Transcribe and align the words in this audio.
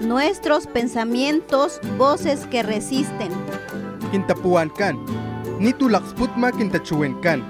nuestros 0.00 0.66
pensamientos, 0.66 1.80
voces 1.96 2.46
que 2.46 2.62
resisten. 2.62 3.30
Quintapuancan, 4.10 4.98
ni 5.58 5.72
tu 5.72 5.88
laxputma 5.88 6.52
quintachuencan. 6.52 7.42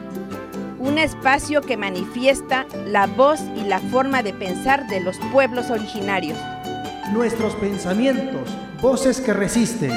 Un 0.79 0.98
espacio 0.98 1.61
que 1.61 1.76
manifiesta 1.76 2.66
la 2.87 3.06
voz 3.06 3.40
y 3.56 3.62
la 3.62 3.80
forma 3.80 4.22
de 4.22 4.32
pensar 4.32 4.87
de 4.88 5.00
los 5.00 5.19
pueblos 5.32 5.71
originarios. 5.71 6.38
Nuestros 7.12 7.54
pensamientos, 7.56 8.49
voces 8.80 9.21
que 9.21 9.33
resisten. 9.33 9.92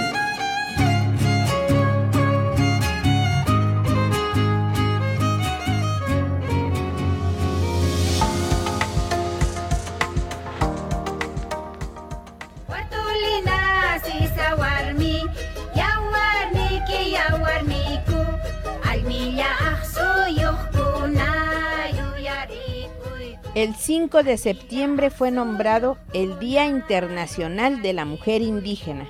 El 23.61 23.75
5 23.75 24.23
de 24.23 24.39
septiembre 24.39 25.11
fue 25.11 25.29
nombrado 25.29 25.99
el 26.13 26.39
Día 26.39 26.65
Internacional 26.65 27.83
de 27.83 27.93
la 27.93 28.05
Mujer 28.05 28.41
Indígena. 28.41 29.07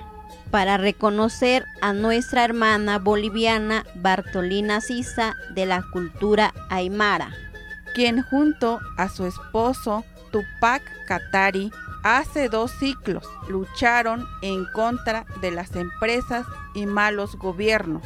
Para 0.50 0.76
reconocer 0.76 1.64
a 1.80 1.94
nuestra 1.94 2.44
hermana 2.44 2.98
boliviana 2.98 3.86
Bartolina 3.94 4.82
Sisa 4.82 5.36
de 5.54 5.64
la 5.64 5.82
cultura 5.90 6.52
aymara, 6.68 7.30
quien 7.94 8.20
junto 8.20 8.78
a 8.98 9.08
su 9.08 9.24
esposo 9.24 10.04
Tupac 10.32 10.82
Katari 11.06 11.72
hace 12.02 12.50
dos 12.50 12.72
ciclos 12.72 13.26
lucharon 13.48 14.26
en 14.42 14.66
contra 14.74 15.24
de 15.40 15.50
las 15.50 15.74
empresas 15.74 16.44
y 16.74 16.84
malos 16.84 17.36
gobiernos 17.36 18.02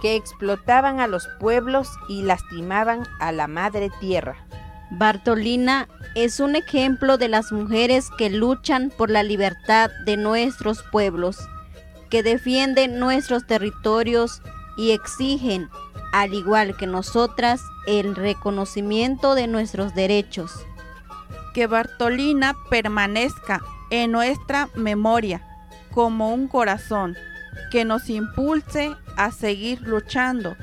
que 0.00 0.14
explotaban 0.14 1.00
a 1.00 1.08
los 1.08 1.26
pueblos 1.40 1.88
y 2.08 2.22
lastimaban 2.22 3.02
a 3.18 3.32
la 3.32 3.48
madre 3.48 3.90
tierra. 3.98 4.36
Bartolina 4.90 5.88
es 6.14 6.38
un 6.38 6.54
ejemplo 6.56 7.18
de 7.18 7.28
las 7.28 7.50
mujeres 7.50 8.08
que 8.16 8.30
luchan 8.30 8.90
por 8.96 9.10
la 9.10 9.22
libertad 9.22 9.90
de 10.04 10.16
nuestros 10.16 10.82
pueblos, 10.82 11.38
que 12.08 12.22
defienden 12.22 12.98
nuestros 12.98 13.46
territorios 13.46 14.42
y 14.76 14.92
exigen, 14.92 15.68
al 16.12 16.34
igual 16.34 16.76
que 16.76 16.86
nosotras, 16.86 17.60
el 17.86 18.14
reconocimiento 18.14 19.34
de 19.34 19.48
nuestros 19.48 19.94
derechos. 19.94 20.52
Que 21.52 21.66
Bartolina 21.66 22.54
permanezca 22.70 23.60
en 23.90 24.12
nuestra 24.12 24.68
memoria 24.76 25.42
como 25.92 26.32
un 26.32 26.46
corazón 26.46 27.16
que 27.70 27.84
nos 27.84 28.08
impulse 28.08 28.94
a 29.16 29.32
seguir 29.32 29.80
luchando 29.82 30.56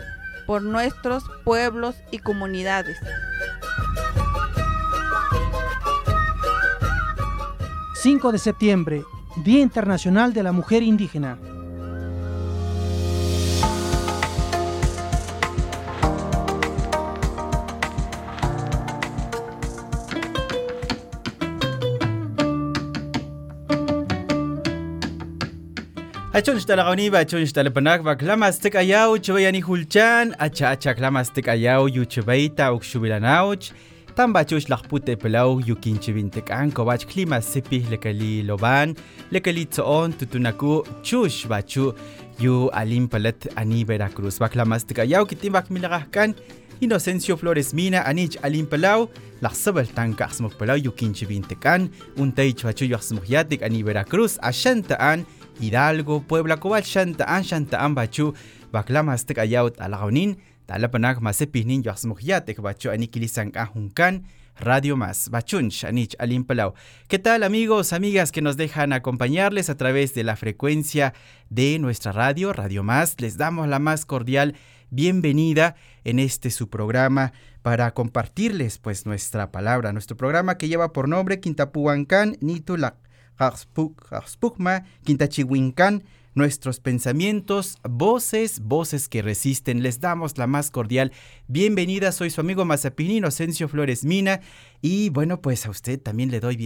por 0.45 0.61
nuestros 0.61 1.23
pueblos 1.43 1.95
y 2.11 2.19
comunidades. 2.19 2.99
5 8.03 8.33
de 8.33 8.37
septiembre, 8.37 9.03
Día 9.45 9.61
Internacional 9.61 10.33
de 10.33 10.43
la 10.43 10.51
Mujer 10.51 10.83
Indígena. 10.83 11.37
Achon 26.33 26.59
xtalaqawni 26.59 27.07
bachon 27.09 27.47
xtalapanak 27.47 28.03
baklamastik 28.03 28.75
ayaw 28.75 29.15
chawayani 29.15 29.61
hulchan 29.63 30.35
acha 30.39 30.75
acha 30.75 30.91
klamastik 30.93 31.47
ayaw 31.47 31.87
yuchabayta 31.87 32.73
ukshubilanawch 32.75 33.71
Tambachuch 34.13 34.69
lakpute 34.69 35.17
pelau 35.17 35.57
yukinchibintekan 35.57 36.69
kobach 36.69 37.01
klima 37.09 37.41
sipi 37.41 37.81
lekali 37.89 38.45
loban 38.45 38.93
lekali 39.33 39.65
tsoon 39.65 40.13
tutunaku 40.13 40.85
chush 41.01 41.49
bachu 41.49 41.97
yu 42.37 42.69
alim 42.69 43.09
palet 43.09 43.49
ani 43.57 43.81
Veracruz 43.81 44.37
baklamastika 44.37 45.01
yaw 45.01 45.25
kitimbak 45.25 45.73
milakahkan 45.73 46.37
Inocencio 46.77 47.33
Flores 47.41 47.73
Mina 47.73 48.05
anich 48.05 48.37
alim 48.45 48.69
palau 48.69 49.09
laksabal 49.41 49.89
tanka 49.89 50.29
asmuk 50.29 50.61
palau 50.61 50.77
yukinchibintekan 50.77 51.89
untay 52.21 52.53
chachu 52.53 52.85
yaksmukyatik 52.85 53.65
ani 53.65 53.81
Veracruz 53.81 54.37
ashantaan 54.45 55.25
Hidalgo 55.57 56.21
Puebla 56.21 56.61
kobach 56.61 56.85
shantaan 56.85 57.41
shantaan 57.41 57.97
bachu 57.97 58.37
baklamastik 58.69 59.41
ayaw 59.41 59.73
alakawnin 59.81 60.37
Talapanak 60.65 61.21
masepihnin 61.21 61.83
yaksmukyat 61.83 62.49
bacho 62.59 62.91
Radio 64.55 64.95
Más, 64.95 65.29
Bachunch, 65.29 65.83
Anich. 65.83 66.15
¿Qué 67.07 67.19
tal 67.19 67.43
amigos, 67.43 67.91
amigas 67.91 68.31
que 68.31 68.41
nos 68.41 68.55
dejan 68.55 68.93
acompañarles 68.93 69.69
a 69.69 69.77
través 69.77 70.13
de 70.13 70.23
la 70.23 70.35
frecuencia 70.35 71.13
de 71.49 71.79
nuestra 71.79 72.11
radio, 72.11 72.53
Radio 72.53 72.83
Más? 72.83 73.19
Les 73.19 73.37
damos 73.37 73.67
la 73.67 73.79
más 73.79 74.05
cordial 74.05 74.55
bienvenida 74.91 75.75
en 76.03 76.19
este 76.19 76.51
su 76.51 76.69
programa 76.69 77.33
para 77.63 77.91
compartirles 77.95 78.77
pues 78.77 79.07
nuestra 79.07 79.51
palabra, 79.51 79.91
nuestro 79.91 80.17
programa 80.17 80.57
que 80.57 80.67
lleva 80.67 80.93
por 80.93 81.09
nombre 81.09 81.39
Quintapuancan, 81.39 82.37
Nitulak, 82.39 82.95
Quinta 83.35 84.85
Quintachihuincan, 85.03 86.03
nuestros 86.35 86.79
pensamientos, 86.79 87.77
voces, 87.87 88.59
voces 88.59 89.09
que 89.09 89.21
resisten. 89.21 89.83
Les 89.83 89.99
damos 89.99 90.37
la 90.37 90.47
más 90.47 90.71
cordial 90.71 91.11
bienvenida. 91.47 92.11
Soy 92.11 92.29
su 92.29 92.41
amigo 92.41 92.65
Mazapini 92.65 93.17
Inocencio 93.17 93.67
Flores 93.67 94.03
Mina. 94.03 94.41
Y 94.81 95.09
bueno, 95.09 95.41
pues 95.41 95.65
a 95.65 95.69
usted 95.69 95.99
también 96.01 96.31
le 96.31 96.39
doy 96.39 96.57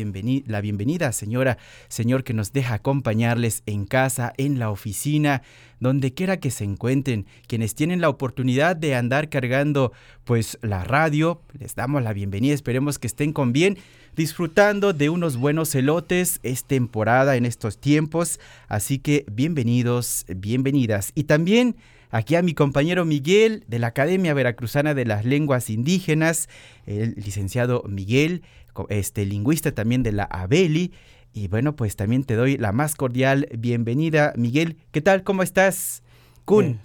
la 0.47 0.61
bienvenida, 0.61 1.11
señora, 1.11 1.57
señor, 1.87 2.23
que 2.23 2.33
nos 2.33 2.51
deja 2.51 2.75
acompañarles 2.75 3.61
en 3.65 3.85
casa, 3.85 4.33
en 4.37 4.57
la 4.57 4.71
oficina, 4.71 5.43
donde 5.79 6.13
quiera 6.13 6.37
que 6.37 6.49
se 6.49 6.63
encuentren. 6.63 7.27
Quienes 7.47 7.75
tienen 7.75 8.01
la 8.01 8.09
oportunidad 8.09 8.75
de 8.75 8.95
andar 8.95 9.29
cargando, 9.29 9.91
pues 10.23 10.57
la 10.61 10.83
radio, 10.83 11.41
les 11.59 11.75
damos 11.75 12.01
la 12.01 12.13
bienvenida. 12.13 12.55
Esperemos 12.55 12.97
que 12.97 13.07
estén 13.07 13.33
con 13.33 13.53
bien 13.53 13.77
disfrutando 14.17 14.93
de 14.93 15.09
unos 15.09 15.37
buenos 15.37 15.73
elotes. 15.75 16.39
Es 16.43 16.65
temporada 16.65 17.37
en 17.37 17.45
estos 17.45 17.77
tiempos, 17.77 18.39
así 18.67 18.97
que 18.97 19.23
bienvenidos, 19.31 20.25
bienvenidas. 20.35 21.11
Y 21.13 21.25
también 21.25 21.75
aquí 22.09 22.35
a 22.35 22.41
mi 22.41 22.55
compañero 22.55 23.05
Miguel 23.05 23.63
de 23.67 23.79
la 23.79 23.87
Academia 23.87 24.33
Veracruzana 24.33 24.95
de 24.95 25.05
las 25.05 25.23
Lenguas 25.23 25.69
Indígenas, 25.69 26.49
el 26.87 27.13
licenciado 27.15 27.83
Miguel, 27.87 28.41
este 28.89 29.25
lingüista 29.25 29.71
también 29.71 30.01
de 30.01 30.11
la 30.11 30.23
Abeli. 30.23 30.91
Y 31.31 31.47
bueno, 31.47 31.75
pues 31.75 31.95
también 31.95 32.23
te 32.23 32.33
doy 32.33 32.57
la 32.57 32.71
más 32.71 32.95
cordial 32.95 33.47
bienvenida, 33.55 34.33
Miguel. 34.35 34.77
¿Qué 34.91 35.01
tal? 35.01 35.23
¿Cómo 35.23 35.43
estás? 35.43 36.01
Kun, 36.43 36.79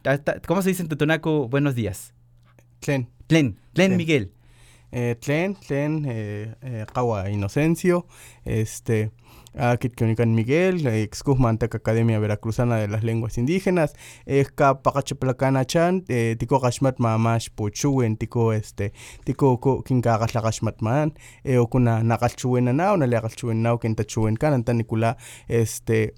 ¿cómo 0.46 0.60
se 0.60 0.68
dice 0.68 0.82
en 0.82 0.88
Totonaco? 0.88 1.48
Buenos 1.48 1.74
días. 1.74 2.12
Tlen. 2.80 3.08
Tlen, 3.26 3.56
Tlen, 3.72 3.96
Miguel 3.96 4.32
eh, 4.92 5.16
tlen, 5.20 5.56
tlen, 5.56 6.04
eh, 6.06 6.54
eh, 6.62 7.32
Inocencio, 7.32 8.06
este, 8.44 9.10
Kitkionican 9.80 10.34
Miguel, 10.34 10.86
Excusmantac 10.86 11.74
Academia 11.74 12.18
Veracruzana 12.18 12.76
de 12.76 12.88
las 12.88 13.04
Lenguas 13.04 13.36
Indígenas, 13.36 13.94
Esca 14.24 14.82
Pacachapelacana 14.82 15.66
Chan, 15.66 16.04
eh, 16.08 16.36
Tico 16.38 16.58
Gashmat 16.58 16.98
Mamash 16.98 17.48
Pochuen, 17.54 18.16
Tico 18.16 18.52
este, 18.52 18.92
Tico 19.24 19.82
Kinkagas 19.84 20.34
la 20.34 20.40
Gashmat 20.40 20.80
Man, 20.80 21.14
eh, 21.44 21.58
Okuna 21.58 22.02
Nagachuena 22.02 22.72
Nao, 22.72 22.96
Nalegachuena 22.96 23.60
Nao, 23.60 23.78
Kentachuen 23.78 24.36
Kan, 24.36 24.54
Antanicula, 24.54 25.18
este, 25.48 26.14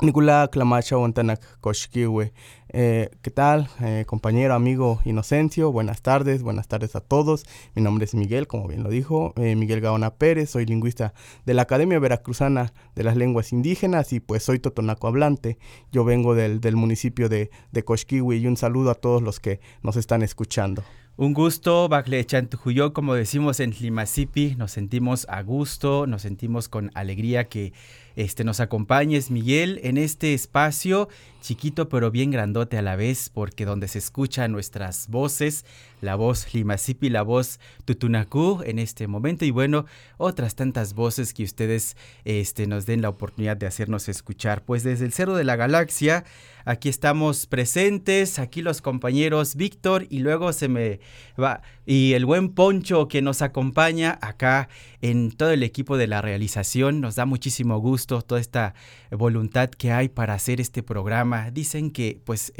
Nicolás 0.00 0.48
Clamacha 0.50 0.96
Wantanak 0.96 1.58
Koshkiwe. 1.60 2.32
Eh, 2.68 3.10
¿Qué 3.20 3.30
tal, 3.32 3.68
eh, 3.80 4.04
compañero, 4.06 4.54
amigo 4.54 5.00
Inocencio? 5.04 5.72
Buenas 5.72 6.02
tardes, 6.02 6.44
buenas 6.44 6.68
tardes 6.68 6.94
a 6.94 7.00
todos. 7.00 7.44
Mi 7.74 7.82
nombre 7.82 8.04
es 8.04 8.14
Miguel, 8.14 8.46
como 8.46 8.68
bien 8.68 8.84
lo 8.84 8.90
dijo, 8.90 9.32
eh, 9.36 9.56
Miguel 9.56 9.80
Gaona 9.80 10.14
Pérez, 10.14 10.50
soy 10.50 10.66
lingüista 10.66 11.14
de 11.46 11.54
la 11.54 11.62
Academia 11.62 11.98
Veracruzana 11.98 12.72
de 12.94 13.02
las 13.02 13.16
Lenguas 13.16 13.52
Indígenas 13.52 14.12
y 14.12 14.20
pues 14.20 14.44
soy 14.44 14.60
totonaco 14.60 15.08
hablante. 15.08 15.58
Yo 15.90 16.04
vengo 16.04 16.36
del, 16.36 16.60
del 16.60 16.76
municipio 16.76 17.28
de, 17.28 17.50
de 17.72 17.84
y 18.10 18.46
un 18.46 18.56
saludo 18.56 18.92
a 18.92 18.94
todos 18.94 19.20
los 19.20 19.40
que 19.40 19.60
nos 19.82 19.96
están 19.96 20.22
escuchando. 20.22 20.84
Un 21.20 21.34
gusto, 21.34 21.88
Bacle 21.88 22.24
Chantujuyo, 22.24 22.92
como 22.92 23.12
decimos 23.14 23.58
en 23.58 23.72
Limasipi, 23.72 24.54
nos 24.54 24.70
sentimos 24.70 25.26
a 25.28 25.42
gusto, 25.42 26.06
nos 26.06 26.22
sentimos 26.22 26.68
con 26.68 26.92
alegría 26.94 27.48
que 27.48 27.72
este, 28.18 28.42
nos 28.42 28.58
acompañes, 28.58 29.30
Miguel, 29.30 29.78
en 29.84 29.96
este 29.96 30.34
espacio 30.34 31.08
chiquito 31.40 31.88
pero 31.88 32.10
bien 32.10 32.32
grandote 32.32 32.76
a 32.76 32.82
la 32.82 32.96
vez, 32.96 33.30
porque 33.32 33.64
donde 33.64 33.86
se 33.86 33.98
escuchan 33.98 34.50
nuestras 34.50 35.06
voces, 35.06 35.64
la 36.00 36.14
voz 36.14 36.52
Limasipi, 36.54 37.10
la 37.10 37.22
voz 37.22 37.60
Tutunacú 37.84 38.62
en 38.64 38.78
este 38.78 39.06
momento 39.06 39.44
y 39.44 39.50
bueno, 39.50 39.86
otras 40.16 40.54
tantas 40.54 40.94
voces 40.94 41.34
que 41.34 41.44
ustedes 41.44 41.96
este, 42.24 42.66
nos 42.66 42.86
den 42.86 43.02
la 43.02 43.08
oportunidad 43.08 43.56
de 43.56 43.66
hacernos 43.66 44.08
escuchar. 44.08 44.64
Pues 44.64 44.82
desde 44.82 45.04
el 45.04 45.12
Cerro 45.12 45.36
de 45.36 45.44
la 45.44 45.56
Galaxia, 45.56 46.24
aquí 46.64 46.88
estamos 46.88 47.46
presentes, 47.46 48.38
aquí 48.38 48.62
los 48.62 48.82
compañeros 48.82 49.56
Víctor 49.56 50.06
y 50.10 50.20
luego 50.20 50.52
se 50.52 50.68
me 50.68 51.00
va, 51.40 51.62
y 51.86 52.12
el 52.12 52.26
buen 52.26 52.50
Poncho 52.50 53.08
que 53.08 53.22
nos 53.22 53.40
acompaña 53.40 54.18
acá 54.20 54.68
en 55.00 55.30
todo 55.30 55.50
el 55.50 55.62
equipo 55.62 55.96
de 55.96 56.06
la 56.06 56.20
realización. 56.20 57.00
Nos 57.00 57.14
da 57.14 57.24
muchísimo 57.24 57.78
gusto 57.78 58.20
toda 58.22 58.40
esta 58.40 58.74
voluntad 59.10 59.70
que 59.70 59.92
hay 59.92 60.08
para 60.08 60.34
hacer 60.34 60.60
este 60.60 60.82
programa. 60.82 61.50
Dicen 61.50 61.90
que 61.90 62.20
pues 62.24 62.52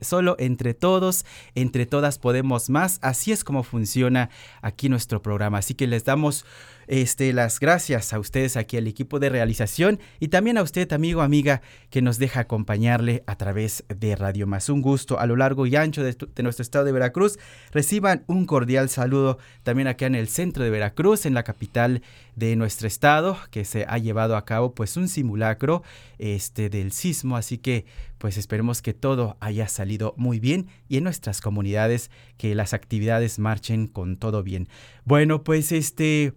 solo 0.00 0.36
entre 0.38 0.74
todos, 0.74 1.24
entre 1.54 1.86
todas 1.86 2.18
podemos 2.18 2.70
más. 2.70 2.77
Así 2.84 3.32
es 3.32 3.44
como 3.44 3.62
funciona 3.62 4.30
aquí 4.62 4.88
nuestro 4.88 5.22
programa. 5.22 5.58
Así 5.58 5.74
que 5.74 5.86
les 5.86 6.04
damos 6.04 6.44
este, 6.88 7.32
las 7.32 7.60
gracias 7.60 8.12
a 8.12 8.18
ustedes 8.18 8.56
aquí 8.56 8.78
al 8.78 8.86
equipo 8.86 9.18
de 9.20 9.28
realización 9.28 10.00
y 10.20 10.28
también 10.28 10.58
a 10.58 10.62
usted, 10.62 10.90
amigo, 10.92 11.20
amiga, 11.20 11.60
que 11.90 12.02
nos 12.02 12.18
deja 12.18 12.40
acompañarle 12.40 13.22
a 13.26 13.36
través 13.36 13.84
de 13.88 14.16
Radio 14.16 14.46
Más. 14.46 14.68
Un 14.70 14.82
gusto 14.82 15.18
a 15.20 15.26
lo 15.26 15.36
largo 15.36 15.66
y 15.66 15.76
ancho 15.76 16.02
de, 16.02 16.16
nuestro 16.42 16.62
estado 16.62 16.86
de 16.86 16.92
Veracruz. 16.92 17.38
Reciban 17.72 18.24
un 18.26 18.46
cordial 18.46 18.88
saludo 18.88 19.38
también 19.62 19.86
acá 19.86 20.06
en 20.06 20.14
el 20.14 20.28
centro 20.28 20.64
de 20.64 20.70
Veracruz, 20.70 21.26
en 21.26 21.34
la 21.34 21.42
capital 21.42 22.02
de 22.36 22.56
nuestro 22.56 22.88
estado, 22.88 23.36
que 23.50 23.64
se 23.64 23.84
ha 23.86 23.98
llevado 23.98 24.36
a 24.36 24.44
cabo 24.44 24.74
pues 24.74 24.96
un 24.96 25.08
simulacro 25.08 25.82
este, 26.18 26.70
del 26.70 26.92
sismo. 26.92 27.36
Así 27.36 27.58
que 27.58 27.84
pues 28.16 28.38
esperemos 28.38 28.80
que 28.80 28.94
todo 28.94 29.36
haya 29.40 29.68
salido 29.68 30.14
muy 30.16 30.40
bien 30.40 30.68
y 30.88 30.96
en 30.96 31.04
nuestras 31.04 31.40
comunidades 31.40 32.10
que 32.38 32.54
las 32.54 32.72
actividades 32.72 33.38
marchen 33.38 33.86
con 33.88 34.16
todo 34.16 34.42
bien. 34.42 34.68
Bueno, 35.04 35.44
pues 35.44 35.70
este 35.72 36.34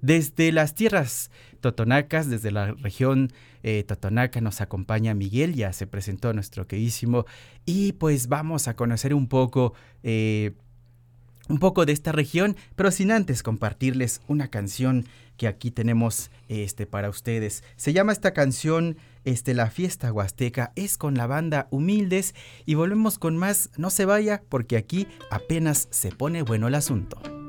desde 0.00 0.52
las 0.52 0.74
tierras 0.74 1.30
totonacas, 1.60 2.30
desde 2.30 2.50
la 2.50 2.72
región 2.72 3.32
eh, 3.62 3.84
totonaca, 3.84 4.40
nos 4.40 4.60
acompaña 4.60 5.14
Miguel, 5.14 5.54
ya 5.54 5.72
se 5.72 5.86
presentó 5.86 6.32
nuestro 6.32 6.66
queridísimo, 6.66 7.26
y 7.64 7.92
pues 7.92 8.28
vamos 8.28 8.68
a 8.68 8.76
conocer 8.76 9.14
un 9.14 9.28
poco, 9.28 9.74
eh, 10.02 10.52
un 11.48 11.58
poco 11.58 11.84
de 11.84 11.92
esta 11.92 12.12
región, 12.12 12.56
pero 12.76 12.90
sin 12.90 13.10
antes 13.10 13.42
compartirles 13.42 14.20
una 14.28 14.48
canción 14.48 15.06
que 15.36 15.48
aquí 15.48 15.70
tenemos 15.70 16.30
este, 16.48 16.86
para 16.86 17.08
ustedes. 17.08 17.62
Se 17.76 17.92
llama 17.92 18.12
esta 18.12 18.32
canción 18.32 18.96
este, 19.24 19.54
La 19.54 19.70
Fiesta 19.70 20.12
Huasteca, 20.12 20.72
es 20.76 20.98
con 20.98 21.14
la 21.14 21.26
banda 21.26 21.68
Humildes, 21.70 22.34
y 22.66 22.74
volvemos 22.74 23.18
con 23.18 23.36
más, 23.36 23.70
no 23.76 23.90
se 23.90 24.04
vaya, 24.04 24.42
porque 24.48 24.76
aquí 24.76 25.08
apenas 25.30 25.88
se 25.90 26.10
pone 26.10 26.42
bueno 26.42 26.68
el 26.68 26.74
asunto. 26.74 27.47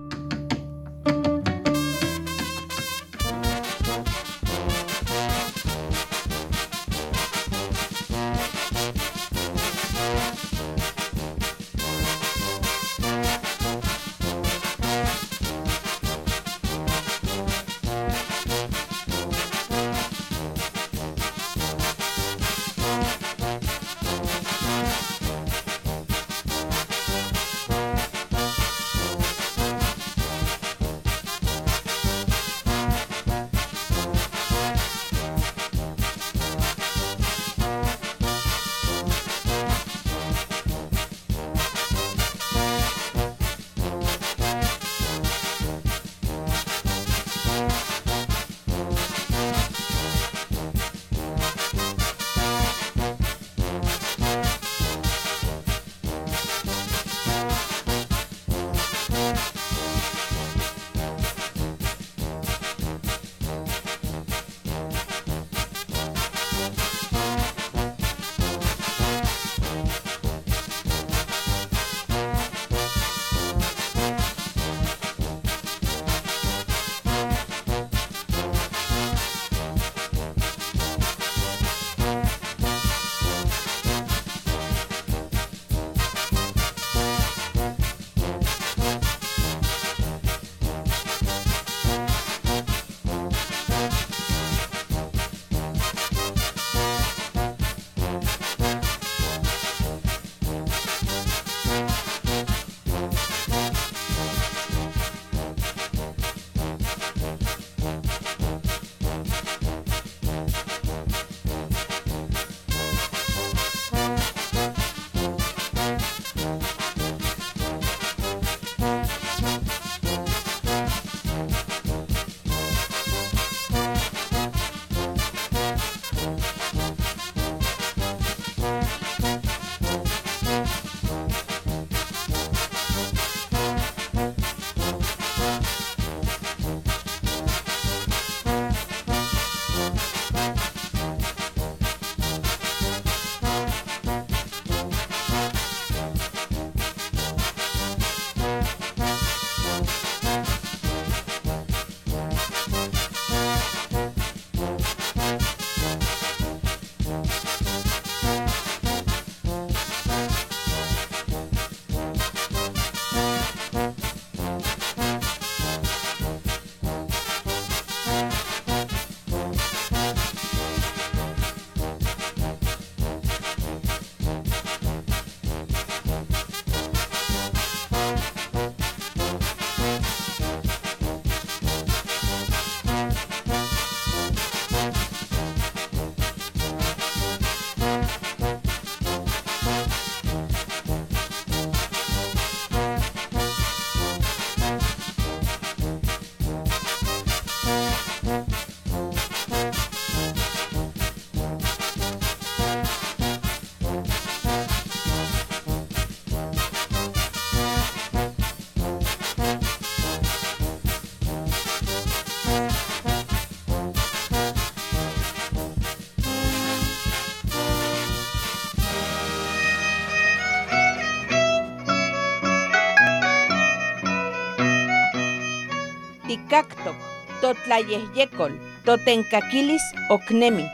Totlayehyecol, 227.50 228.52
Totencaquilis 228.86 229.82
Ocnemi. 230.12 230.68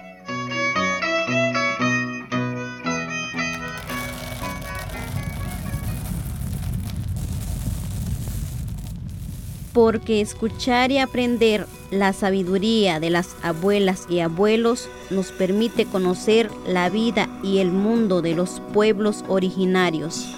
porque 9.71 10.21
escuchar 10.21 10.89
y 10.91 10.99
aprender 10.99 11.67
la 11.91 12.13
sabiduría 12.13 13.01
de 13.01 13.09
las 13.09 13.35
abuelas 13.41 14.07
y 14.09 14.21
abuelos 14.21 14.87
nos 15.09 15.33
permite 15.33 15.85
conocer 15.85 16.49
la 16.65 16.89
vida 16.89 17.27
y 17.43 17.57
el 17.57 17.73
mundo 17.73 18.21
de 18.21 18.35
los 18.35 18.61
pueblos 18.73 19.25
originarios. 19.27 20.33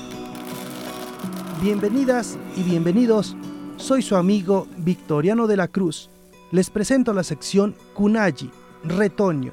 Bienvenidas 1.62 2.36
y 2.56 2.64
bienvenidos, 2.64 3.36
soy 3.78 4.02
su 4.02 4.16
amigo 4.16 4.68
Victoriano 4.78 5.46
de 5.46 5.58
la 5.58 5.68
Cruz. 5.68 6.10
Les 6.50 6.70
presento 6.70 7.12
la 7.12 7.24
sección 7.24 7.76
Kunayi, 7.94 8.50
Retoño, 8.86 9.52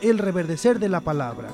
el 0.00 0.18
reverdecer 0.18 0.78
de 0.78 0.88
la 0.88 1.00
palabra. 1.00 1.48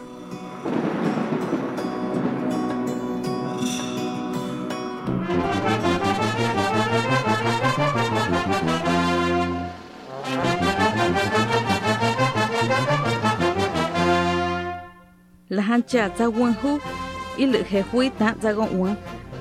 la 15.49 15.63
hancha 15.63 16.11
za 16.17 16.29
wan 16.29 16.55
hu 16.63 16.79
i 17.39 17.47
le 17.47 17.65
he 17.71 17.81
hui 17.93 18.11
ta 18.11 18.35
za 18.43 18.53
gon 18.53 18.71
wan 18.79 18.97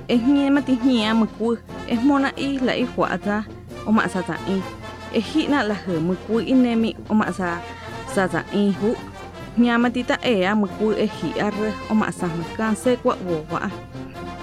e 0.07 0.15
hnie 0.17 0.49
ma 0.49 0.61
ti 0.61 0.73
hnia 0.81 1.13
ma 1.13 1.25
ku 1.37 1.57
e 1.87 1.95
mona 2.07 2.29
i 2.37 2.57
la 2.65 2.73
i 2.73 2.85
hwa 2.95 3.17
za 3.25 3.43
o 3.85 3.91
ma 3.91 4.07
sa 4.13 4.21
za 4.27 4.35
i 4.55 4.78
e 5.13 5.21
hi 5.29 5.47
na 5.51 5.59
la 5.69 5.75
he 5.83 5.95
mu 6.07 6.13
ku 6.25 6.39
i 6.39 6.53
ne 6.53 6.75
mi 6.75 6.89
o 7.09 7.13
ma 7.19 7.27
sa 7.31 7.57
sa 8.13 8.23
sa 8.33 8.41
i 8.53 8.71
hu. 8.79 8.91
Nya 9.57 9.75
ma 9.81 9.89
ti 9.89 10.01
ta 10.09 10.15
e 10.23 10.45
a 10.49 10.53
mu 10.55 10.67
ku 10.77 10.85
e 11.05 11.07
hi 11.17 11.29
ar 11.45 11.55
o 11.91 11.93
ma 12.01 12.07
sa 12.19 12.27
ma 12.37 12.45
kan 12.57 12.73
se 12.83 12.91
kwa 13.01 13.13
wo 13.27 13.37
wa 13.51 13.61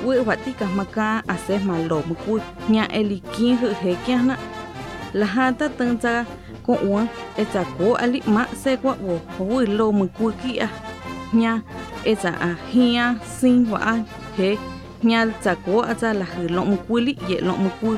wi 0.04 0.16
e 0.20 0.22
wa 0.28 0.34
ti 0.44 0.52
ka 0.52 0.66
ma 0.78 0.84
ka 0.96 1.08
a 1.32 1.34
se 1.46 1.54
ma 1.68 1.74
lo 1.88 1.98
mu 2.08 2.14
ku 2.24 2.34
nya 2.72 2.84
e 2.98 3.00
li 3.10 3.18
kin 3.32 3.56
hu 3.60 3.68
he 3.82 3.92
kya 4.06 4.18
na. 4.28 4.36
La 5.18 5.26
ha 5.34 5.44
ta 5.58 5.66
tan 5.78 5.92
za 6.02 6.14
ko 6.66 6.74
wa 6.92 7.02
e 7.40 7.44
za 7.52 7.62
ko 7.76 7.96
ali 8.02 8.20
ma 8.34 8.42
se 8.62 8.76
kwa 8.82 8.92
wo 9.06 9.14
wi 9.48 9.64
lo 9.78 9.86
mu 9.98 10.06
ku 10.16 10.26
ki 10.40 10.52
a. 10.66 10.68
Nha 11.38 11.52
eza 12.10 12.32
a 12.48 12.50
hia 12.70 13.04
sin 13.36 13.58
wa 13.70 13.78
he. 14.36 14.50
Nha 15.06 15.20
ta 15.44 15.52
ko 15.64 15.74
aza 15.90 16.10
la 16.20 16.26
hu 16.32 16.42
lo 16.56 16.62
mu 16.70 16.76
kwili 16.86 17.12
ye 17.28 17.36
lo 17.46 17.54
mu 17.62 17.70
ku 17.80 17.90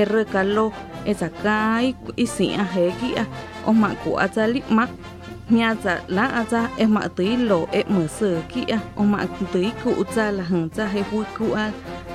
er 0.00 0.12
ka 0.32 0.42
lo 0.56 0.66
esa 1.10 1.28
kai 1.42 1.94
isi 2.16 2.46
a 2.62 2.64
he 2.74 2.84
a, 3.22 3.24
o 3.68 3.72
ma 3.72 3.88
ku 4.02 4.10
a 4.24 4.26
za 4.34 4.44
li 4.46 4.62
ma. 4.76 4.86
Nya 5.50 5.70
za 5.82 5.94
la 6.08 6.24
a 6.40 6.42
za 6.52 6.62
e 6.82 6.86
ma 6.94 7.02
tui 7.16 7.36
lo 7.36 7.58
e 7.72 7.82
ma 7.94 8.02
se 8.16 8.30
ki 8.50 8.62
a, 8.76 8.78
o 8.96 9.02
ma 9.12 9.18
tui 9.52 9.68
ku 9.82 9.90
za 10.14 10.26
la 10.36 10.42
hang 10.50 10.68
za 10.76 10.84
he 10.92 11.00
hu 11.10 11.18
ku 11.36 11.46
a. 11.64 11.66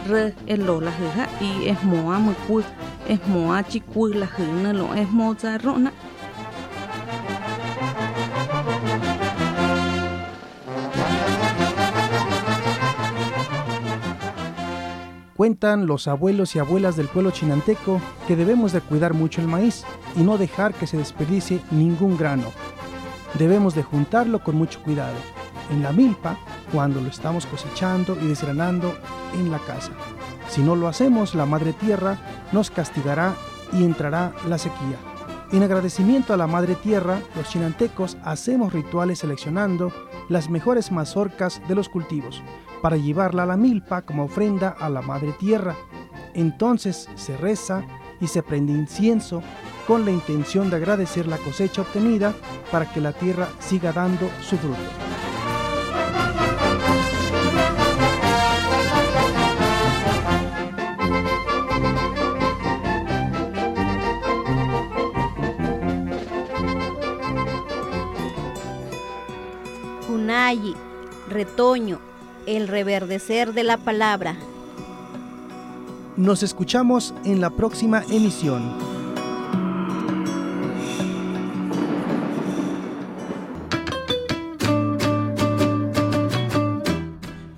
Re 0.10 0.24
e 0.53 0.55
lo 0.67 0.75
la 0.86 0.91
he 1.00 1.08
ha, 1.17 1.25
i 1.50 1.51
e 1.72 1.74
mo 1.89 2.00
a 2.15 2.17
mu 2.25 2.34
ku 2.46 2.55
e 3.13 3.15
mo 3.31 3.41
a 3.58 3.60
chi 3.69 3.79
ku 3.91 4.01
la 4.22 4.27
he 4.36 4.46
na 4.63 4.72
lo 4.79 4.88
e 5.01 5.03
mo 5.17 5.27
za 5.41 5.51
ro 5.63 5.74
na. 5.86 5.91
Cuentan 15.39 15.88
los 15.88 16.10
abuelos 16.10 16.53
y 16.53 16.60
abuelas 16.60 16.98
del 16.98 17.08
pueblo 17.08 17.31
chinanteco 17.31 18.01
que 18.27 18.36
debemos 18.36 18.74
de 18.74 18.81
cuidar 18.81 19.13
mucho 19.13 19.39
el 19.39 19.48
maíz 19.48 19.86
y 20.17 20.19
no 20.19 20.38
dejar 20.38 20.74
que 20.74 20.86
se 20.86 20.98
desperdicie 20.98 21.62
ningún 21.72 22.17
grano. 22.17 22.51
Debemos 23.36 23.74
de 23.74 23.81
juntarlo 23.81 24.43
con 24.43 24.58
mucho 24.58 24.84
cuidado 24.84 25.15
en 25.72 25.81
la 25.81 25.93
milpa 25.93 26.38
cuando 26.74 27.00
lo 27.00 27.08
estamos 27.08 27.46
cosechando 27.46 28.17
y 28.22 28.27
desgranando 28.27 28.93
en 29.34 29.50
la 29.50 29.60
casa. 29.60 29.93
Si 30.50 30.62
no 30.62 30.75
lo 30.75 30.89
hacemos, 30.89 31.34
la 31.36 31.46
madre 31.46 31.72
tierra 31.72 32.17
nos 32.51 32.69
castigará 32.69 33.34
y 33.72 33.86
entrará 33.86 34.34
la 34.46 34.58
sequía. 34.58 34.98
En 35.51 35.63
agradecimiento 35.63 36.32
a 36.32 36.38
la 36.38 36.46
madre 36.46 36.75
tierra, 36.75 37.20
los 37.36 37.50
chinantecos 37.50 38.18
hacemos 38.24 38.72
rituales 38.72 39.20
seleccionando 39.20 39.91
las 40.29 40.48
mejores 40.48 40.91
mazorcas 40.91 41.60
de 41.68 41.74
los 41.74 41.89
cultivos 41.89 42.44
para 42.84 42.98
llevarla 42.98 43.44
a 43.44 43.48
la 43.48 43.58
milpa 43.58 44.03
como 44.03 44.25
ofrenda 44.25 44.70
a 44.70 44.89
la 44.89 45.01
madre 45.01 45.34
tierra. 45.39 45.75
Entonces 46.36 47.10
se 47.15 47.36
reza 47.36 47.84
y 48.22 48.27
se 48.27 48.44
prende 48.44 48.74
incienso 48.74 49.41
con 49.88 50.06
la 50.06 50.12
intención 50.12 50.70
de 50.70 50.75
agradecer 50.75 51.25
la 51.25 51.38
cosecha 51.38 51.82
obtenida 51.82 52.36
para 52.72 52.86
que 52.91 53.01
la 53.01 53.13
tierra 53.13 53.48
siga 53.60 53.91
dando 53.91 54.29
su 54.41 54.56
fruto. 54.56 54.77
Retoño, 71.39 72.00
el 72.48 72.67
reverdecer 72.67 73.53
de 73.53 73.63
la 73.63 73.77
palabra. 73.77 74.36
Nos 76.17 76.43
escuchamos 76.43 77.13
en 77.24 77.39
la 77.39 77.50
próxima 77.50 78.03
emisión. 78.12 78.88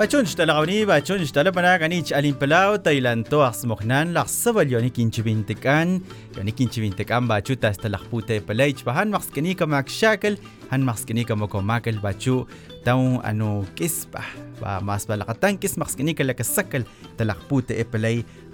بچون 0.01 0.25
شتا 0.25 0.43
لغوني 0.43 0.85
بچون 0.85 1.25
شتا 1.25 1.39
لبنا 1.39 1.77
غني 1.77 2.01
چ 2.01 2.13
ألين 2.13 2.33
بلاو 2.33 2.75
تايلاند 2.75 3.27
تو 3.27 3.43
اس 3.43 3.65
مخنان 3.65 4.13
لا 4.13 4.25
سو 4.25 4.59
يوني 4.59 4.89
كينچ 4.89 5.19
بينتكان 5.19 6.01
يوني 6.37 6.51
كينچ 6.51 6.79
بينتكان 6.79 7.27
باچو 7.27 7.53
تا 7.53 7.69
است 7.69 7.87
لخ 7.87 8.03
بوته 8.11 8.37
بلايچ 8.37 8.83
بهان 8.83 9.11
مخس 9.11 9.29
كني 9.29 9.53
كما 9.53 9.83
شاكل 9.87 10.37
هن 10.71 10.81
مخس 10.81 11.05
كني 11.05 11.23
كما 11.23 11.45
كو 11.45 11.61
ماكل 11.61 11.97
باچو 11.97 12.45
تاو 12.85 13.21
أنو 13.21 13.65
كسبا 13.75 14.21
با 14.61 14.79
ماس 14.79 15.05
بلا 15.05 15.23
قتان 15.23 15.57
كس 15.57 15.77
مخس 15.77 15.95
كني 15.95 16.13
كلك 16.13 16.39
السكل 16.39 16.83
تلخ 17.17 17.37
بوته 17.49 17.81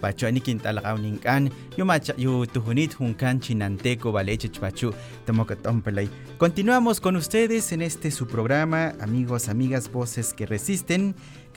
bachu 0.01 0.27
anikin 0.27 0.59
talaqawninkan 0.59 1.49
yumacha 1.77 2.13
yu 2.17 2.45
tuhunit 2.45 2.95
hunkan 2.99 3.39
chinanteco 3.39 4.11
balechich 4.11 4.59
bachu 4.59 4.93
tamokatom 5.25 5.81
palay 5.81 6.09
Continuamos 6.37 7.01
con 7.01 7.15
ustedes 7.15 7.71
en 7.71 7.81
este 7.81 8.11
su 8.11 8.27
programa, 8.27 8.93
amigos, 9.01 9.49
amigas, 9.49 9.91
voces 9.91 10.35
que 10.35 10.45
resisten. 10.45 11.15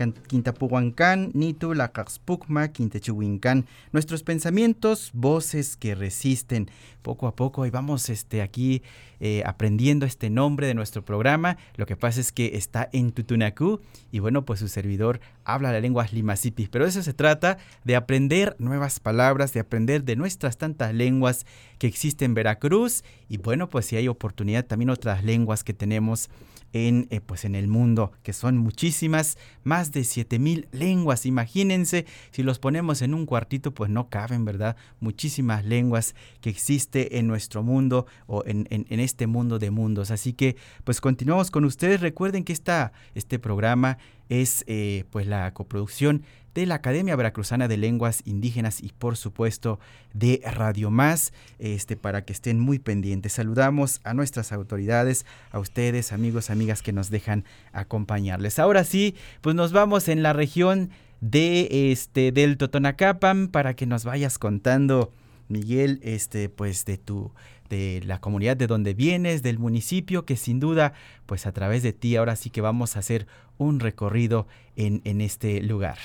Quintapuhuancán, 0.08 1.30
Nitu, 1.34 1.74
Lacaxpucma, 1.74 2.68
Quintechuhuincán. 2.68 3.66
Nuestros 3.92 4.22
pensamientos, 4.22 5.10
voces 5.12 5.76
que 5.76 5.94
resisten. 5.94 6.70
Poco 7.02 7.26
a 7.26 7.36
poco 7.36 7.66
y 7.66 7.70
vamos 7.70 8.08
este, 8.08 8.42
aquí 8.42 8.82
eh, 9.20 9.42
aprendiendo 9.46 10.06
este 10.06 10.30
nombre 10.30 10.66
de 10.66 10.74
nuestro 10.74 11.04
programa. 11.04 11.56
Lo 11.76 11.86
que 11.86 11.96
pasa 11.96 12.20
es 12.20 12.32
que 12.32 12.56
está 12.56 12.88
en 12.92 13.12
Tutunacú 13.12 13.80
y 14.10 14.18
bueno, 14.18 14.44
pues 14.44 14.60
su 14.60 14.68
servidor 14.68 15.20
habla 15.44 15.72
la 15.72 15.80
lengua 15.80 16.06
limasipi. 16.10 16.68
Pero 16.68 16.86
eso 16.86 17.02
se 17.02 17.12
trata 17.12 17.58
de 17.84 17.96
aprender 17.96 18.56
nuevas 18.58 19.00
palabras, 19.00 19.52
de 19.52 19.60
aprender 19.60 20.04
de 20.04 20.16
nuestras 20.16 20.56
tantas 20.56 20.94
lenguas 20.94 21.46
que 21.78 21.86
existen 21.86 22.30
en 22.30 22.34
Veracruz. 22.34 23.04
Y 23.28 23.38
bueno, 23.38 23.68
pues 23.68 23.86
si 23.86 23.96
hay 23.96 24.08
oportunidad, 24.08 24.66
también 24.66 24.90
otras 24.90 25.24
lenguas 25.24 25.64
que 25.64 25.74
tenemos 25.74 26.30
en, 26.72 27.06
eh, 27.10 27.20
pues 27.20 27.44
en 27.44 27.54
el 27.54 27.68
mundo, 27.68 28.12
que 28.22 28.32
son 28.32 28.56
muchísimas, 28.56 29.38
más 29.64 29.92
de 29.92 30.04
7000 30.04 30.68
lenguas. 30.72 31.26
Imagínense, 31.26 32.06
si 32.30 32.42
los 32.42 32.58
ponemos 32.58 33.02
en 33.02 33.14
un 33.14 33.26
cuartito, 33.26 33.72
pues 33.72 33.90
no 33.90 34.08
caben, 34.08 34.44
¿verdad? 34.44 34.76
Muchísimas 35.00 35.64
lenguas 35.64 36.14
que 36.40 36.50
existe 36.50 37.18
en 37.18 37.26
nuestro 37.26 37.62
mundo 37.62 38.06
o 38.26 38.44
en, 38.46 38.66
en, 38.70 39.00
este 39.00 39.26
mundo 39.26 39.58
de 39.58 39.70
mundos. 39.70 40.10
Así 40.10 40.32
que, 40.32 40.56
pues 40.84 41.00
continuamos 41.00 41.50
con 41.50 41.64
ustedes. 41.64 42.00
Recuerden 42.00 42.44
que 42.44 42.52
esta, 42.52 42.92
este 43.14 43.38
programa 43.38 43.98
es 44.30 44.64
eh, 44.68 45.04
pues 45.10 45.26
la 45.26 45.52
coproducción 45.52 46.22
de 46.54 46.66
la 46.66 46.76
Academia 46.76 47.16
Veracruzana 47.16 47.68
de 47.68 47.76
Lenguas 47.76 48.22
Indígenas 48.24 48.82
y 48.82 48.92
por 48.96 49.16
supuesto 49.16 49.78
de 50.12 50.42
Radio 50.44 50.90
Más, 50.90 51.32
este, 51.58 51.96
para 51.96 52.24
que 52.24 52.32
estén 52.32 52.58
muy 52.58 52.78
pendientes. 52.78 53.32
Saludamos 53.32 54.00
a 54.04 54.14
nuestras 54.14 54.52
autoridades, 54.52 55.26
a 55.52 55.58
ustedes, 55.58 56.12
amigos, 56.12 56.50
amigas 56.50 56.82
que 56.82 56.92
nos 56.92 57.10
dejan 57.10 57.44
acompañarles. 57.72 58.58
Ahora 58.58 58.84
sí, 58.84 59.14
pues 59.40 59.54
nos 59.54 59.72
vamos 59.72 60.08
en 60.08 60.22
la 60.22 60.32
región 60.32 60.90
de 61.20 61.92
este 61.92 62.32
del 62.32 62.56
Totonacapan 62.56 63.48
para 63.48 63.74
que 63.74 63.86
nos 63.86 64.04
vayas 64.04 64.38
contando 64.38 65.12
Miguel, 65.48 66.00
este, 66.02 66.48
pues 66.48 66.84
de 66.84 66.96
tu, 66.96 67.32
de 67.68 68.02
la 68.04 68.20
comunidad 68.20 68.56
de 68.56 68.66
donde 68.66 68.94
vienes, 68.94 69.42
del 69.42 69.58
municipio, 69.58 70.24
que 70.24 70.36
sin 70.36 70.60
duda, 70.60 70.92
pues 71.26 71.46
a 71.46 71.52
través 71.52 71.82
de 71.82 71.92
ti 71.92 72.16
ahora 72.16 72.36
sí 72.36 72.50
que 72.50 72.60
vamos 72.60 72.96
a 72.96 73.00
hacer 73.00 73.26
un 73.58 73.80
recorrido 73.80 74.46
en, 74.76 75.02
en 75.04 75.20
este 75.20 75.60
lugar. 75.62 75.98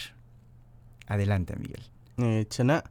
Adelante, 1.07 1.55
Miguel. 1.55 1.83
Eh, 2.17 2.45
chana 2.49 2.83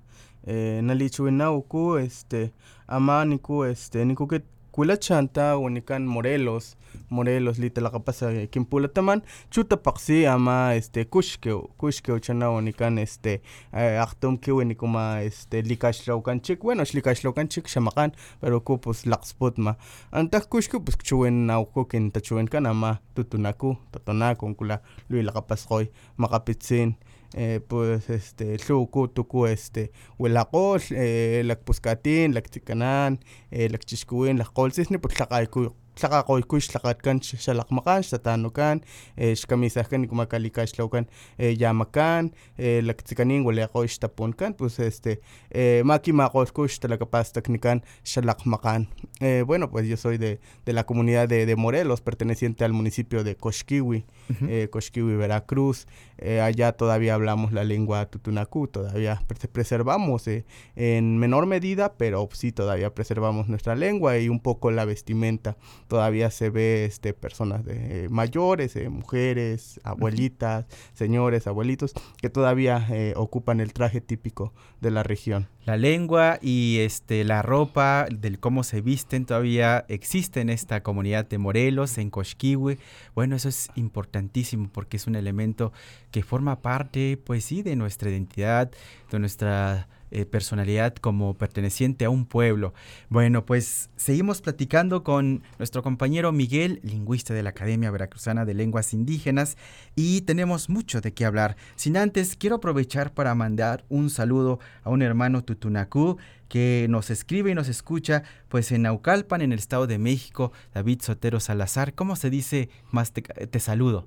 eh, 0.47 0.83
nalichuinauku 0.83 1.97
este 1.99 2.52
ama 2.87 3.25
niku 3.25 3.64
este 3.64 4.04
niku 4.04 4.26
que 4.26 4.42
kuila 4.71 4.97
chanta 4.97 5.56
unikan 5.56 6.06
Morelos 6.06 6.76
Morelos 7.11 7.59
litalakapasa 7.59 8.47
kinpulataman 8.50 9.23
chutapaqsi 9.50 10.26
ama 10.26 10.75
este 10.75 11.04
kuxkeu 11.04 11.71
kuxkeu 11.78 12.18
chana 12.18 12.50
unikan 12.50 12.99
este 12.99 13.40
eh, 13.73 14.02
aktum 14.02 14.37
kiwi 14.37 14.64
nikuma 14.64 15.21
este 15.23 15.62
likaxtlaukanchik 15.62 16.61
bueno 16.61 16.83
xlikaxtlaukanchik 16.85 17.66
xamaqan 17.68 18.12
pero 18.40 18.61
ku 18.61 18.78
pues 18.78 19.06
laqsputma 19.06 19.76
antaj 20.12 20.44
kuxku 20.50 20.80
pues 20.85 20.99
chuwen 21.02 21.47
nauku 21.47 21.85
kin 21.85 22.11
tachuwenkan 22.11 22.66
ama 22.66 22.99
tutunaku 23.14 23.76
totonaku 23.92 24.54
kula 24.54 24.83
luilaqapasqoy 25.09 25.87
maqapitzin 26.16 26.97
eh, 27.35 27.61
pues 27.69 28.11
este 28.11 28.57
lhuku 28.57 29.09
tuku 29.09 29.47
este 29.47 29.91
wilaqol 30.19 30.81
eh, 30.91 31.43
lakpuskatin 31.45 32.35
laktzikanan 32.35 33.19
eh, 33.50 33.69
lakchixkuwin 33.71 34.38
lajqolsisni 34.38 34.99
pues 34.99 35.14
tlaqayku 35.14 35.75
tlaqaqoykuy 35.95 36.61
xtlaqatkan 36.61 37.21
xalaqmaqan 37.23 38.03
xtatanukan 38.03 38.83
eh, 39.17 39.35
xkamisajkan 39.37 40.07
kumakalikaxtlawkan 40.09 41.07
eh, 41.39 41.57
yamakan 41.59 42.33
eh, 42.59 42.81
laktzikanin 42.83 43.45
waleqoy 43.47 43.87
xtapunkan 43.89 44.55
pues 44.55 44.79
este 44.79 45.21
eh, 45.51 45.83
makimaqolkuy 45.85 46.69
xtalakapastaknikan 46.69 47.83
xalaqmaqan 48.05 48.89
eh, 49.21 49.43
bueno 49.47 49.71
pues 49.71 49.87
yo 49.89 49.97
soy 49.97 50.19
de, 50.19 50.41
de 50.67 50.73
la 50.73 50.85
comunidad 50.85 51.29
de, 51.29 51.47
de 51.47 51.57
Morelos 51.57 52.01
perteneciente 52.01 52.65
al 52.65 52.73
municipio 52.73 53.25
de 53.25 53.37
Coxquiwi 53.37 54.05
Ujú. 54.31 54.47
eh, 54.49 54.69
Coxquiwi, 54.71 55.17
Veracruz. 55.17 55.87
Eh, 56.17 56.41
allá 56.41 56.73
todavía 56.73 57.15
hablamos 57.15 57.53
la 57.53 57.63
lengua 57.65 58.07
tutunacú, 58.07 58.69
todavía 58.69 59.21
pre- 59.27 59.49
preservamos 59.49 60.27
eh, 60.29 60.47
en 60.77 61.19
menor 61.19 61.45
medida, 61.47 61.93
pero 61.99 62.27
sí 62.33 62.51
todavía 62.53 62.95
preservamos 62.95 63.49
nuestra 63.49 63.75
lengua 63.75 64.17
y 64.19 64.29
un 64.31 64.41
poco 64.41 64.71
la 64.71 64.85
vestimenta. 64.87 65.57
Todavía 65.88 66.31
se 66.31 66.50
ve 66.50 66.85
este, 66.85 67.14
personas 67.14 67.64
de, 67.64 68.05
eh, 68.05 68.09
mayores, 68.09 68.76
eh, 68.76 68.88
mujeres, 68.88 69.81
abuelitas, 69.85 70.67
señores, 70.95 71.47
abuelitos, 71.47 71.93
que 72.21 72.31
todavía 72.31 72.87
eh, 72.91 73.14
ocupan 73.17 73.61
el 73.61 73.73
traje 73.73 74.00
típico 74.00 74.53
de 74.81 74.91
la 74.91 75.03
región. 75.03 75.49
La 75.64 75.76
lengua 75.79 76.38
y 76.43 76.79
este 76.81 77.25
la 77.25 77.41
ropa 77.41 78.07
del 78.11 78.38
cómo 78.38 78.64
se 78.64 78.83
visten 78.83 79.25
todavía 79.25 79.87
existe 79.88 80.43
en 80.43 80.50
esta 80.50 80.83
comunidad 80.83 81.26
de 81.26 81.38
Morelos, 81.38 81.97
en 81.97 82.11
Coxquihui. 82.11 82.79
Bueno, 83.14 83.37
eso 83.37 83.49
es 83.49 83.71
importantísimo 83.75 84.69
porque 84.71 84.99
es 84.99 85.07
un 85.07 85.17
elemento 85.17 85.73
que 86.11 86.23
forma 86.23 86.61
parte, 86.61 87.17
pues 87.17 87.45
sí, 87.45 87.62
de 87.62 87.76
nuestra 87.76 88.11
identidad, 88.11 88.71
de 89.11 89.19
nuestra 89.19 89.88
eh, 90.14 90.26
personalidad 90.26 90.94
como 90.94 91.35
perteneciente 91.35 92.04
a 92.04 92.11
un 92.11 92.25
pueblo. 92.25 92.73
Bueno, 93.09 93.44
pues 93.44 93.90
seguimos 93.97 94.40
platicando 94.40 95.02
con 95.02 95.42
nuestro 95.59 95.83
compañero 95.83 96.30
Miguel, 96.30 96.80
lingüista 96.85 97.35
de 97.35 97.42
la 97.42 97.50
Academia 97.50 97.90
Veracruzana 97.90 98.44
de 98.44 98.54
Lenguas 98.54 98.94
Indígenas, 98.94 99.56
y 99.97 100.21
tenemos 100.21 100.68
mucho 100.68 101.00
de 101.00 101.12
qué 101.12 101.25
hablar. 101.25 101.56
Sin 101.75 101.97
antes, 101.97 102.37
quiero 102.37 102.56
aprovechar 102.56 103.12
para 103.12 103.35
mandar 103.35 103.85
un 103.88 104.09
saludo 104.09 104.61
a 104.85 104.90
un 104.90 105.02
hermano 105.02 105.42
tutunacú 105.42 106.16
que 106.49 106.87
nos 106.88 107.11
escribe 107.11 107.50
y 107.50 107.54
nos 107.54 107.68
escucha, 107.68 108.23
pues 108.49 108.71
en 108.71 108.83
Naucalpan, 108.83 109.42
en 109.42 109.52
el 109.52 109.59
Estado 109.59 109.88
de 109.88 109.99
México, 109.99 110.52
David 110.73 111.00
Sotero 111.02 111.40
Salazar. 111.40 111.94
¿Cómo 111.94 112.14
se 112.14 112.30
dice 112.30 112.68
más? 112.92 113.12
Te, 113.12 113.23
te 113.23 113.59
saludo. 113.59 114.06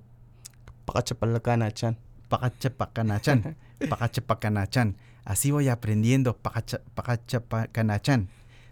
Paqachapalacana, 0.85 1.71
chan. 1.71 1.97
Pacachapacanachan. 2.29 3.57
Pacachapacanachan. 3.89 4.95
Así 5.27 5.51
voy 5.51 5.67
aprendiendo. 5.67 6.37
Pacachapacanachan. 6.37 8.29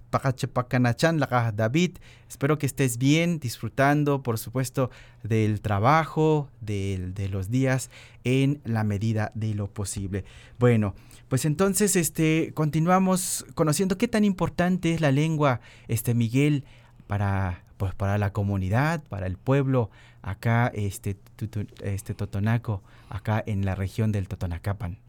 Pacachapacanachan, 0.09 1.19
la 1.19 1.51
David. 1.53 1.97
Espero 2.29 2.57
que 2.57 2.65
estés 2.65 2.97
bien, 2.97 3.39
disfrutando, 3.39 4.23
por 4.23 4.37
supuesto, 4.37 4.89
del 5.23 5.59
trabajo, 5.59 6.49
del- 6.61 7.13
de 7.13 7.27
los 7.27 7.49
días, 7.49 7.89
en 8.23 8.61
la 8.63 8.85
medida 8.85 9.33
de 9.35 9.53
lo 9.53 9.67
posible. 9.67 10.23
Bueno, 10.57 10.95
pues 11.27 11.43
entonces, 11.43 11.97
este, 11.97 12.51
continuamos 12.53 13.45
conociendo 13.53 13.97
qué 13.97 14.07
tan 14.07 14.23
importante 14.23 14.93
es 14.93 15.01
la 15.01 15.11
lengua, 15.11 15.59
este 15.89 16.13
Miguel, 16.13 16.63
para, 17.07 17.65
pues, 17.75 17.93
para 17.93 18.17
la 18.17 18.31
comunidad, 18.31 19.03
para 19.09 19.27
el 19.27 19.35
pueblo, 19.35 19.89
acá, 20.21 20.71
este, 20.73 21.17
este 21.83 22.13
Totonaco, 22.13 22.81
acá 23.09 23.43
en 23.45 23.65
la 23.65 23.75
región 23.75 24.13
del 24.13 24.29
Totonacapan. 24.29 24.99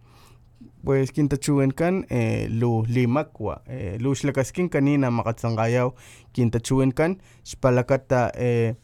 Pues 0.84 1.10
kintachuenkan 1.10 2.06
eh, 2.10 2.46
lu 2.50 2.84
limakwa. 2.86 3.62
Eh, 3.66 3.98
lu 4.00 4.14
xlakaskin 4.14 4.70
kanina 4.70 5.10
maqatzanqayaw 5.10 5.90
kintachuenkan 6.32 7.18
xpalakata 7.42 8.30
eh, 8.38 8.76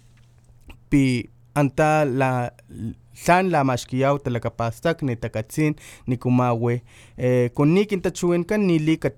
pi 0.91 1.31
anta 1.55 2.05
la 2.05 2.51
tlan 3.13 3.51
lamaxkiyaw 3.53 4.19
talakapastak 4.19 5.03
nitakatsin 5.03 5.77
nikumawi 6.07 6.75
e, 6.75 6.83
eh, 7.29 7.51
konniki 7.55 7.97
tachuenkan 7.97 8.67
nilika 8.67 9.11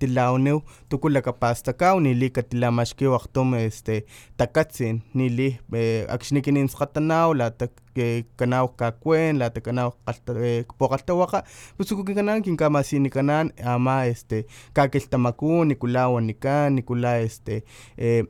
tuku 0.89 1.09
lakapastakaw 1.09 1.99
nilika 1.99 2.43
tilamaxkiw 2.43 3.15
akgtum 3.15 3.53
este 3.55 4.05
takatsin. 4.37 5.01
Nili 5.13 5.59
e, 5.73 5.79
eh, 5.79 6.05
akxnikininskgatanaw 6.09 7.33
latak 7.33 7.71
e, 7.95 8.01
eh, 8.01 8.23
kanaw 8.35 8.67
kakuen 8.75 9.39
lata 9.39 9.61
kanawak 9.61 9.95
e, 10.43 10.63
pokgalhtawakga 10.77 11.43
pus 11.77 11.91
ukikikanan 11.91 12.41
kinkamasinikanan 12.43 13.51
ama 13.63 14.05
este 14.05 14.45
kakilhtamaku 14.73 15.65
nikula 15.65 16.07
wanikan 16.09 16.75
nikula 16.75 17.17
este 17.17 17.63
e, 17.97 18.23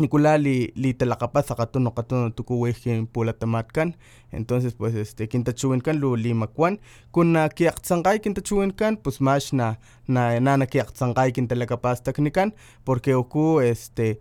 nikula 0.00 0.36
li, 0.38 0.72
li 0.74 0.94
talakapasa 0.94 1.54
katuno 1.54 1.90
katuno 1.90 2.30
tukuwijin 2.30 3.06
pulatamatkan. 3.06 3.94
Entonces 4.32 4.74
pues 4.74 4.94
este 4.94 5.28
kintachuenkan 5.28 6.00
lu 6.00 6.16
limakuan 6.16 6.78
kun 7.12 7.32
na 7.32 7.48
kiaqtsanqay 7.48 8.18
kintachuenkan 8.20 8.96
pues 8.96 9.20
max 9.20 9.52
na 9.52 9.76
na 10.08 10.40
na 10.40 10.56
nakiaqtsanqay 10.56 11.32
kintalakapastaknikan 11.32 12.52
porque 12.84 13.14
uku 13.14 13.60
este 13.60 14.18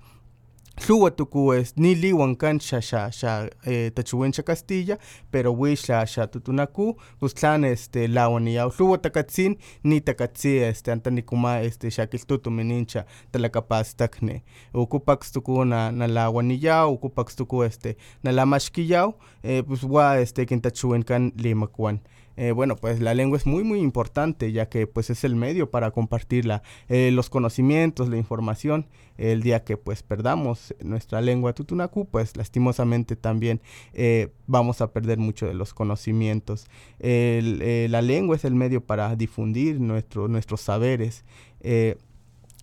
Lhuwa 0.78 1.12
tuku 1.12 1.54
es 1.54 1.74
ni 1.76 1.96
liwankan 1.96 2.60
xa 2.62 2.80
xa 2.82 3.10
xa 3.12 3.50
eh, 3.66 3.90
tachuwen 3.96 4.32
xa 4.32 4.44
Castilla, 4.46 4.98
pero 5.32 5.52
wi 5.52 5.74
xa 5.76 6.06
xa 6.06 6.28
tutunaku, 6.30 6.94
pues 7.20 7.34
tlan 7.34 7.66
este 7.66 8.08
lawaniyaw. 8.08 8.70
Lhuwa 8.78 8.98
takatzin 9.02 9.58
ni 9.84 10.00
takatzi 10.02 10.54
este 10.70 10.92
anta 10.92 11.10
nikuma 11.10 11.60
este 11.66 11.90
xa 11.90 12.06
kiltutumin 12.06 12.86
xa 12.86 13.06
talakapastakne. 13.32 14.44
Ukupax 14.74 15.32
tuku 15.34 15.66
na 15.66 15.92
na 15.92 16.08
lawaniyaw, 16.08 16.94
ukupax 16.94 17.36
tuku 17.36 17.64
este 17.64 17.98
na 18.24 18.32
lamaxkiyaw, 18.32 19.14
eh, 19.44 19.64
pues 19.68 19.84
wa 19.84 20.22
este 20.22 20.46
kintachuwenkan 20.46 21.32
limakuan. 21.36 22.00
Eh, 22.38 22.52
bueno, 22.52 22.76
pues 22.76 23.02
la 23.02 23.14
lengua 23.16 23.38
es 23.38 23.46
muy 23.46 23.64
muy 23.64 23.80
importante 23.80 24.52
ya 24.52 24.70
que 24.70 24.86
pues 24.86 25.10
es 25.10 25.24
el 25.24 25.36
medio 25.36 25.72
para 25.72 25.92
compartir 25.92 26.46
la, 26.46 26.62
eh, 26.88 27.10
los 27.12 27.30
conocimientos, 27.30 28.10
la 28.10 28.18
información. 28.18 28.86
El 29.18 29.42
día 29.42 29.64
que 29.64 29.78
pues 29.78 30.04
perdamos 30.04 30.76
nuestra 30.80 31.22
lengua 31.22 31.54
tutunacu, 31.54 32.06
pues 32.06 32.38
lastimosamente 32.38 33.16
también 33.16 33.62
eh, 33.94 34.32
vamos 34.46 34.80
a 34.80 34.94
perder 34.94 35.18
mucho 35.18 35.48
de 35.48 35.56
los 35.56 35.74
conocimientos. 35.74 36.68
La 37.00 38.02
lengua 38.04 38.36
es 38.36 38.46
el 38.46 38.54
medio 38.54 38.86
para 38.86 39.16
difundir 39.16 39.82
nuestro, 39.82 40.28
nuestros 40.28 40.62
saberes. 40.62 41.26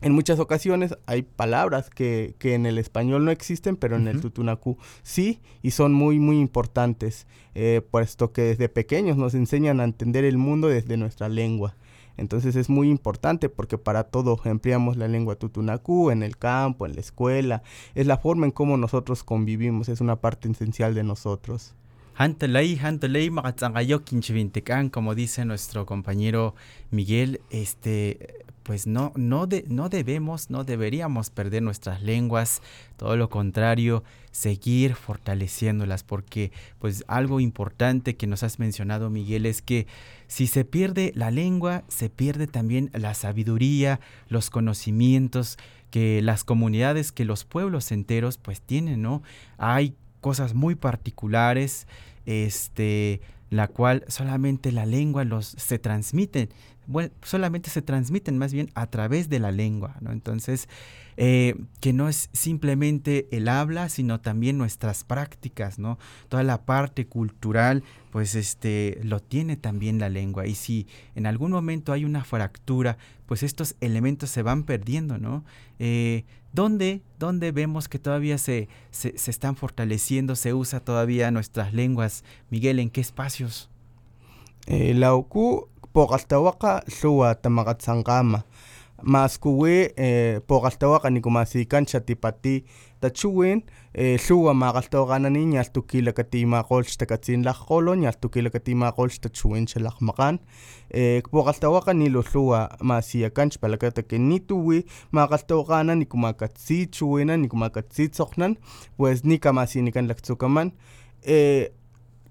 En 0.05 0.13
muchas 0.13 0.39
ocasiones 0.39 0.95
hay 1.07 1.23
palabras 1.23 1.89
que, 1.89 2.35
que 2.39 2.53
en 2.53 2.67
el 2.67 2.77
español 2.77 3.25
no 3.25 3.31
existen, 3.31 3.75
pero 3.77 3.97
en 3.97 4.07
el 4.07 4.21
tutunacú 4.21 4.77
sí, 5.03 5.41
y 5.63 5.71
son 5.71 5.95
muy, 5.95 6.19
muy 6.19 6.41
importantes, 6.41 7.27
eh, 7.55 7.81
puesto 7.91 8.31
que 8.31 8.43
desde 8.43 8.69
pequeños 8.69 9.17
nos 9.17 9.33
enseñan 9.33 9.81
a 9.81 9.85
entender 9.85 10.25
el 10.25 10.37
mundo 10.37 10.69
desde 10.69 10.99
nuestra 10.99 11.31
lengua. 11.31 11.75
Entonces 12.19 12.55
es 12.55 12.69
muy 12.69 12.91
importante 12.91 13.49
porque 13.49 13.79
para 13.79 14.05
todo 14.05 14.39
empleamos 14.45 14.99
la 14.99 15.09
lengua 15.09 15.37
tutunacú, 15.37 16.11
en 16.11 16.23
el 16.23 16.37
campo, 16.37 16.85
en 16.85 16.95
la 16.97 17.01
escuela. 17.01 17.63
Es 17.95 18.07
la 18.07 18.19
forma 18.19 18.45
en 18.45 18.53
cómo 18.53 18.77
nosotros 18.77 19.25
convivimos, 19.25 19.89
es 19.89 20.03
una 20.03 20.17
parte 20.17 20.51
esencial 20.51 20.95
de 20.95 21.03
nosotros. 21.03 21.75
Hantalay, 22.17 22.77
hantalay, 22.77 23.31
makatzangayo 23.31 24.05
kinchivintecan, 24.05 24.89
como 24.89 25.15
dice 25.17 25.45
nuestro 25.45 25.85
compañero 25.85 26.55
Miguel, 26.93 27.41
este, 27.51 28.45
pues 28.63 28.87
no, 28.87 29.13
no, 29.17 29.49
de- 29.49 29.65
no 29.69 29.89
debemos, 29.89 30.49
no 30.49 30.63
deberíamos 30.63 31.31
perder 31.31 31.63
nuestras 31.65 32.03
lenguas, 32.03 32.63
todo 32.97 33.17
lo 33.17 33.29
contrario, 33.29 34.05
seguir 34.31 34.95
fortaleciéndolas, 34.95 36.05
porque 36.05 36.53
pues 36.79 37.05
algo 37.09 37.41
importante 37.41 38.15
que 38.17 38.29
nos 38.29 38.45
has 38.45 38.61
mencionado, 38.61 39.11
Miguel, 39.11 39.45
es 39.45 39.61
que 39.61 39.89
si 40.29 40.47
se 40.47 40.65
pierde 40.65 41.11
la 41.17 41.33
lengua, 41.33 41.83
se 41.89 42.11
pierde 42.11 42.47
también 42.47 42.91
la 42.93 43.15
sabiduría, 43.15 43.99
los 44.29 44.51
conocimientos 44.51 45.59
que 45.91 46.23
las 46.23 46.45
comunidades, 46.45 47.11
que 47.13 47.25
los 47.25 47.45
pueblos 47.45 47.91
enteros 47.93 48.39
pues 48.39 48.61
tienen, 48.61 49.03
¿no? 49.03 49.23
Hay 49.59 49.95
cosas 50.25 50.55
muy 50.55 50.75
particulares, 50.75 51.87
este, 52.25 53.21
la 53.51 53.69
cual 53.69 54.07
solamente 54.09 54.73
la 54.73 54.87
lengua 54.87 55.23
los 55.25 55.45
se 55.45 55.79
transmite 55.79 56.49
bueno, 56.87 57.11
solamente 57.23 57.71
se 57.71 57.83
transmiten 57.83 58.39
más 58.39 58.53
bien 58.53 58.71
a 58.75 58.87
través 58.87 59.29
de 59.29 59.39
la 59.39 59.53
lengua, 59.53 59.97
¿no? 60.01 60.13
Entonces, 60.13 60.69
eh, 61.17 61.55
que 61.81 61.93
no 61.93 62.09
es 62.09 62.29
simplemente 62.33 63.29
el 63.31 63.49
habla, 63.49 63.89
sino 63.89 64.21
también 64.21 64.59
nuestras 64.59 65.05
prácticas, 65.05 65.79
¿no? 65.79 65.99
Toda 66.29 66.43
la 66.43 66.65
parte 66.65 67.07
cultural, 67.07 67.85
pues 68.11 68.35
este, 68.35 68.99
lo 69.03 69.21
tiene 69.21 69.57
también 69.57 69.99
la 69.99 70.09
lengua. 70.09 70.47
Y 70.47 70.55
si 70.55 70.87
en 71.15 71.27
algún 71.27 71.53
momento 71.53 71.93
hay 71.93 72.05
una 72.05 72.25
fractura, 72.25 72.99
pues 73.27 73.43
estos 73.43 73.77
elementos 73.81 74.31
se 74.31 74.43
van 74.43 74.65
perdiendo, 74.65 75.19
¿no? 75.19 75.45
Eh, 75.79 76.25
¿dónde, 76.53 77.03
¿Dónde 77.19 77.53
vemos 77.53 77.89
que 77.89 77.99
todavía 77.99 78.39
se, 78.39 78.69
se, 78.91 79.17
se 79.17 79.31
están 79.31 79.57
fortaleciendo, 79.57 80.37
se 80.37 80.53
usa 80.53 80.81
todavía 80.81 81.31
nuestras 81.31 81.73
lenguas? 81.73 82.25
Miguel, 82.51 82.79
¿en 82.81 82.91
qué 82.91 83.01
espacios? 83.01 83.71
Eh, 84.67 84.95
la 84.95 85.15
oku 85.15 85.69
pokgalhtawakga 85.95 86.83
lhuwa 86.91 87.35
tamakgatsankgama 87.35 88.43
maskuwi 89.03 89.91
e, 89.97 90.41
pokgalhtawakga 90.47 91.11
nikumasikan 91.11 91.87
xa 91.87 92.01
tipati 92.01 92.65
tachiwin 93.01 93.63
e, 93.95 94.17
lhuwa 94.17 94.55
makgalhtawakganani 94.55 95.45
ñalhtu 95.55 95.83
kilakatimakgolh 95.87 96.89
xtakatsin 96.91 97.45
lakgkgolon 97.47 98.01
ñalhtu 98.05 98.29
kilakatimakgolh 98.29 99.13
xtachiwin 99.15 99.67
xa 99.71 99.81
lakgmakgan 99.87 100.39
e, 100.91 101.23
pokgalhtawakga 101.31 101.95
nilu 101.95 102.23
lhuwa 102.33 102.69
masiyakan 102.83 103.51
xpalakata 103.55 104.03
que 104.03 104.19
nitu 104.19 104.59
wi 104.67 104.83
makgalhtawakganan 105.13 105.99
nikumakatsi 105.99 106.87
chiwinan 106.91 107.41
nikumakatsi 107.43 108.09
tsokgnan 108.09 108.57
pues 108.97 109.23
nikamasinikan 109.25 110.09
laktsukaman 110.09 110.73
e 111.23 111.71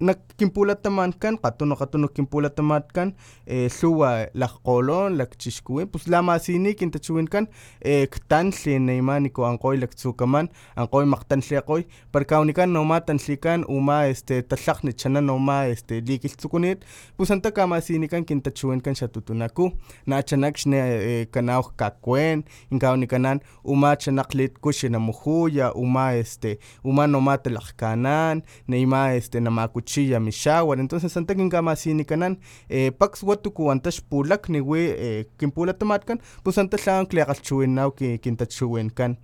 nakkinpulatamankan 0.00 1.38
kimpula 1.38 1.76
katunu 1.76 2.08
kinpulatamatkan 2.08 3.14
eh, 3.46 3.70
lhuwa 3.82 4.26
lakgolon 4.34 5.18
lakchixkuwin 5.18 5.88
pus 5.88 6.08
lamasini 6.08 6.74
kintachowinkan 6.74 7.48
eh, 7.80 8.08
ktantli 8.08 8.78
neyma 8.78 9.20
niku 9.20 9.44
ankgoy 9.44 9.76
laktsukaman 9.76 10.48
ankgoy 10.76 11.04
makgtantliakgoy 11.04 11.84
Perkau 12.12 12.44
nikan 12.44 12.72
noma 12.72 13.00
kan 13.40 13.64
uma 13.68 14.06
este 14.06 14.42
tatlakg 14.42 14.84
nichanan 14.84 15.26
noma 15.26 15.66
este 15.66 16.00
likilhtsukunit 16.00 16.84
pus 17.16 17.30
anta 17.30 17.50
kan 17.50 17.68
kan 17.68 18.24
tutunaku. 18.24 18.84
Na 18.86 18.94
xatutunaku 18.94 19.72
nachanak 20.06 20.56
xne 20.56 20.76
eh, 20.78 21.26
kakuen, 21.26 21.72
kakwen. 21.76 22.44
Inkawanikanan 22.70 23.40
uma 23.64 23.96
chanakg 23.96 24.34
litkuxi 24.34 24.88
namujuya 24.88 25.72
uma 25.74 26.14
este 26.14 26.58
uma 26.84 27.06
noma 27.06 27.38
talakgkanan 27.38 28.42
neyma 28.68 29.14
este 29.14 29.40
namaku 29.40 29.80
cuchilla 29.84 30.20
mixawar 30.20 30.80
entonces 30.80 31.16
anta 31.16 31.34
kinkamasinicanan 31.34 32.38
eh, 32.68 32.90
pax 32.98 33.22
watuku 33.22 33.70
antax 33.70 34.00
pulakni 34.00 34.60
wi 34.60 34.80
eh, 34.80 35.26
kinpulatamatkan 35.38 36.20
pues 36.42 36.58
anta 36.58 36.76
tlan 36.78 37.06
kliaqalchuwinaw 37.06 37.90
kintachuwinkan 38.22 39.18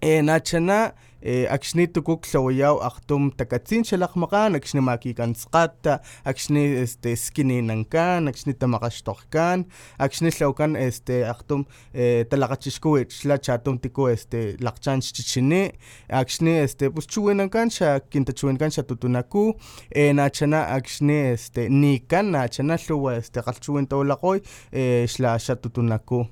eh, 0.00 0.22
nachana 0.22 0.94
Э, 1.22 1.44
акшниту 1.46 2.02
куклоуяу 2.02 2.80
ахтум 2.80 3.30
такацин 3.30 3.84
шалахмакан 3.84 4.54
акшнимаки 4.54 5.12
канцкатта 5.12 6.00
акшни 6.24 6.82
este 6.82 7.14
скининанкан 7.14 8.28
акшни 8.28 8.54
тамакашторкан 8.54 9.66
акшниллаукан 9.98 10.76
este 10.76 11.24
ахтум 11.28 11.66
э, 11.92 12.24
талакачишкуит 12.24 13.12
шла 13.12 13.36
чатум 13.36 13.78
тику 13.78 14.08
este 14.08 14.56
лакчан 14.60 15.02
чичини 15.02 15.74
акшни 16.08 16.64
este 16.64 16.88
pues 16.90 17.06
чуинанкан 17.06 17.70
ша 17.70 18.00
кинтачуинкан 18.00 18.70
ша 18.70 18.82
тутунаку 18.82 19.60
э 19.90 20.14
начана 20.14 20.74
акшни 20.74 21.34
este 21.34 21.68
никан 21.68 22.30
начана 22.30 22.78
луа 22.88 23.18
este 23.18 23.42
калчуин 23.42 23.86
таулакой 23.86 24.42
э 24.72 25.06
шла 25.06 25.38
ша 25.38 25.54
тутунаку. 25.54 26.30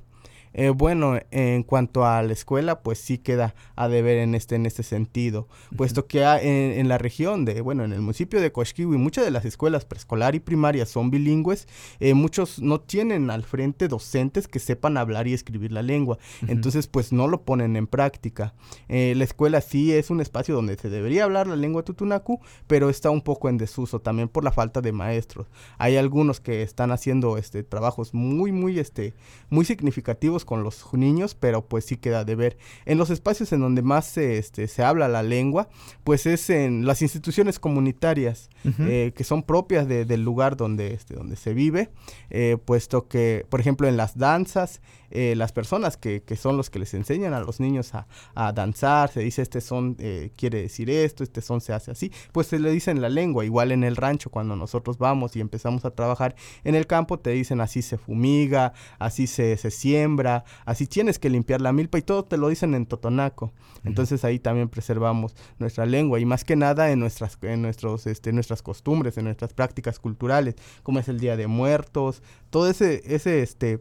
Eh, 0.60 0.70
bueno, 0.70 1.20
en 1.30 1.62
cuanto 1.62 2.04
a 2.04 2.20
la 2.20 2.32
escuela, 2.32 2.80
pues 2.80 2.98
sí 2.98 3.18
queda 3.18 3.54
a 3.76 3.86
deber 3.86 4.18
en 4.18 4.34
este, 4.34 4.56
en 4.56 4.66
este 4.66 4.82
sentido, 4.82 5.46
puesto 5.76 6.08
que 6.08 6.24
en, 6.24 6.80
en, 6.80 6.88
la 6.88 6.98
región 6.98 7.44
de, 7.44 7.60
bueno, 7.60 7.84
en 7.84 7.92
el 7.92 8.00
municipio 8.00 8.40
de 8.40 8.50
Coxquiwi, 8.50 8.98
muchas 8.98 9.24
de 9.24 9.30
las 9.30 9.44
escuelas 9.44 9.84
preescolar 9.84 10.34
y 10.34 10.40
primaria 10.40 10.84
son 10.84 11.12
bilingües, 11.12 11.68
eh, 12.00 12.12
muchos 12.14 12.60
no 12.60 12.80
tienen 12.80 13.30
al 13.30 13.44
frente 13.44 13.86
docentes 13.86 14.48
que 14.48 14.58
sepan 14.58 14.96
hablar 14.96 15.28
y 15.28 15.32
escribir 15.32 15.70
la 15.70 15.82
lengua, 15.82 16.18
uh 16.42 16.46
-huh. 16.46 16.50
entonces 16.50 16.88
pues 16.88 17.12
no 17.12 17.28
lo 17.28 17.42
ponen 17.42 17.76
en 17.76 17.86
práctica. 17.86 18.52
Eh, 18.88 19.14
la 19.16 19.22
escuela 19.22 19.60
sí 19.60 19.92
es 19.92 20.10
un 20.10 20.20
espacio 20.20 20.56
donde 20.56 20.76
se 20.76 20.90
debería 20.90 21.22
hablar 21.22 21.46
la 21.46 21.54
lengua 21.54 21.84
tutunacu, 21.84 22.40
pero 22.66 22.90
está 22.90 23.10
un 23.10 23.22
poco 23.22 23.48
en 23.48 23.58
desuso 23.58 24.00
también 24.00 24.28
por 24.28 24.42
la 24.42 24.50
falta 24.50 24.80
de 24.80 24.90
maestros. 24.90 25.46
Hay 25.78 25.96
algunos 25.96 26.40
que 26.40 26.62
están 26.62 26.90
haciendo 26.90 27.38
este 27.38 27.62
trabajos 27.62 28.12
muy, 28.12 28.50
muy, 28.50 28.80
este, 28.80 29.14
muy 29.50 29.64
significativos 29.64 30.44
con 30.48 30.62
los 30.62 30.90
niños, 30.94 31.34
pero 31.34 31.60
pues 31.68 31.84
sí 31.84 31.98
queda 31.98 32.24
de 32.24 32.34
ver. 32.34 32.56
En 32.86 32.96
los 32.96 33.10
espacios 33.10 33.52
en 33.52 33.60
donde 33.60 33.82
más 33.82 34.06
se, 34.06 34.38
este, 34.38 34.66
se 34.66 34.82
habla 34.82 35.06
la 35.06 35.22
lengua, 35.22 35.68
pues 36.04 36.24
es 36.24 36.48
en 36.48 36.86
las 36.86 37.02
instituciones 37.02 37.58
comunitarias, 37.58 38.48
uh 38.64 38.68
-huh. 38.68 38.88
eh, 38.88 39.12
que 39.14 39.24
son 39.24 39.42
propias 39.42 39.86
de, 39.86 40.06
del 40.06 40.22
lugar 40.22 40.56
donde, 40.56 40.94
este, 40.94 41.14
donde 41.14 41.36
se 41.36 41.52
vive, 41.52 41.90
eh, 42.30 42.56
puesto 42.64 43.08
que, 43.08 43.44
por 43.50 43.60
ejemplo, 43.60 43.88
en 43.88 43.98
las 43.98 44.16
danzas, 44.16 44.80
eh, 45.10 45.34
las 45.36 45.52
personas 45.52 45.96
que, 45.96 46.22
que, 46.22 46.36
son 46.36 46.56
los 46.56 46.70
que 46.70 46.78
les 46.78 46.94
enseñan 46.94 47.34
a 47.34 47.40
los 47.40 47.60
niños 47.60 47.94
a, 47.94 48.06
a 48.34 48.52
danzar, 48.52 49.10
se 49.10 49.20
dice 49.20 49.42
este 49.42 49.60
son 49.60 49.96
eh, 49.98 50.30
quiere 50.36 50.62
decir 50.62 50.90
esto, 50.90 51.22
este 51.22 51.40
son 51.40 51.60
se 51.60 51.72
hace 51.72 51.90
así, 51.90 52.12
pues 52.32 52.46
se 52.46 52.58
le 52.58 52.70
dice 52.70 52.90
en 52.90 53.00
la 53.00 53.08
lengua, 53.08 53.44
igual 53.44 53.72
en 53.72 53.84
el 53.84 53.96
rancho 53.96 54.30
cuando 54.30 54.56
nosotros 54.56 54.98
vamos 54.98 55.36
y 55.36 55.40
empezamos 55.40 55.84
a 55.84 55.90
trabajar 55.90 56.34
en 56.64 56.74
el 56.74 56.86
campo 56.86 57.18
te 57.18 57.30
dicen 57.30 57.60
así 57.60 57.82
se 57.82 57.98
fumiga, 57.98 58.72
así 58.98 59.26
se, 59.26 59.56
se 59.56 59.70
siembra, 59.70 60.44
así 60.64 60.86
tienes 60.86 61.18
que 61.18 61.30
limpiar 61.30 61.60
la 61.60 61.72
milpa 61.72 61.98
y 61.98 62.02
todo 62.02 62.24
te 62.24 62.36
lo 62.36 62.48
dicen 62.48 62.74
en 62.74 62.86
totonaco. 62.86 63.52
Entonces 63.84 64.24
ahí 64.24 64.38
también 64.38 64.68
preservamos 64.68 65.34
nuestra 65.58 65.86
lengua 65.86 66.20
y 66.20 66.24
más 66.24 66.44
que 66.44 66.56
nada 66.56 66.90
en 66.90 67.00
nuestras, 67.00 67.38
en 67.42 67.62
nuestros, 67.62 68.06
este, 68.06 68.32
nuestras 68.32 68.62
costumbres, 68.62 69.16
en 69.18 69.24
nuestras 69.24 69.54
prácticas 69.54 69.98
culturales, 69.98 70.56
como 70.82 70.98
es 70.98 71.08
el 71.08 71.20
Día 71.20 71.36
de 71.36 71.46
Muertos, 71.46 72.22
todo 72.50 72.68
ese, 72.68 73.02
ese, 73.06 73.42
este, 73.42 73.80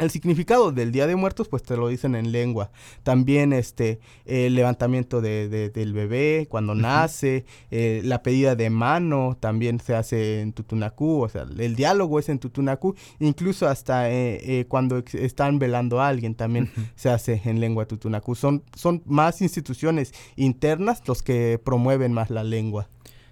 el 0.00 0.10
significado 0.10 0.72
del 0.72 0.92
Día 0.92 1.06
de 1.06 1.16
Muertos, 1.16 1.48
pues 1.48 1.62
te 1.62 1.76
lo 1.76 1.88
dicen 1.88 2.14
en 2.14 2.32
lengua. 2.32 2.70
También 3.02 3.52
este 3.52 4.00
el 4.24 4.54
levantamiento 4.54 5.20
de, 5.20 5.48
de, 5.48 5.70
del 5.70 5.92
bebé 5.92 6.46
cuando 6.48 6.74
nace, 6.74 7.44
eh, 7.70 8.00
la 8.04 8.22
pedida 8.22 8.56
de 8.56 8.70
mano 8.70 9.36
también 9.38 9.80
se 9.80 9.94
hace 9.94 10.40
en 10.40 10.52
Tutunacú, 10.52 11.22
o 11.22 11.28
sea, 11.28 11.46
el 11.58 11.76
diálogo 11.76 12.18
es 12.18 12.28
en 12.28 12.38
Tutunacú, 12.38 12.94
incluso 13.18 13.68
hasta 13.68 14.10
eh, 14.10 14.40
eh, 14.42 14.64
cuando 14.66 15.02
están 15.12 15.58
velando 15.58 16.00
a 16.00 16.08
alguien 16.08 16.34
también 16.34 16.70
uh 16.76 16.80
-huh. 16.80 16.90
se 16.94 17.10
hace 17.10 17.40
en 17.44 17.60
lengua 17.60 17.86
Tutunacú. 17.86 18.34
Son, 18.34 18.62
son 18.74 19.02
más 19.06 19.42
instituciones 19.42 20.12
internas 20.36 21.02
los 21.06 21.22
que 21.22 21.60
promueven 21.62 22.12
más 22.12 22.30
la 22.30 22.44
lengua. 22.44 22.88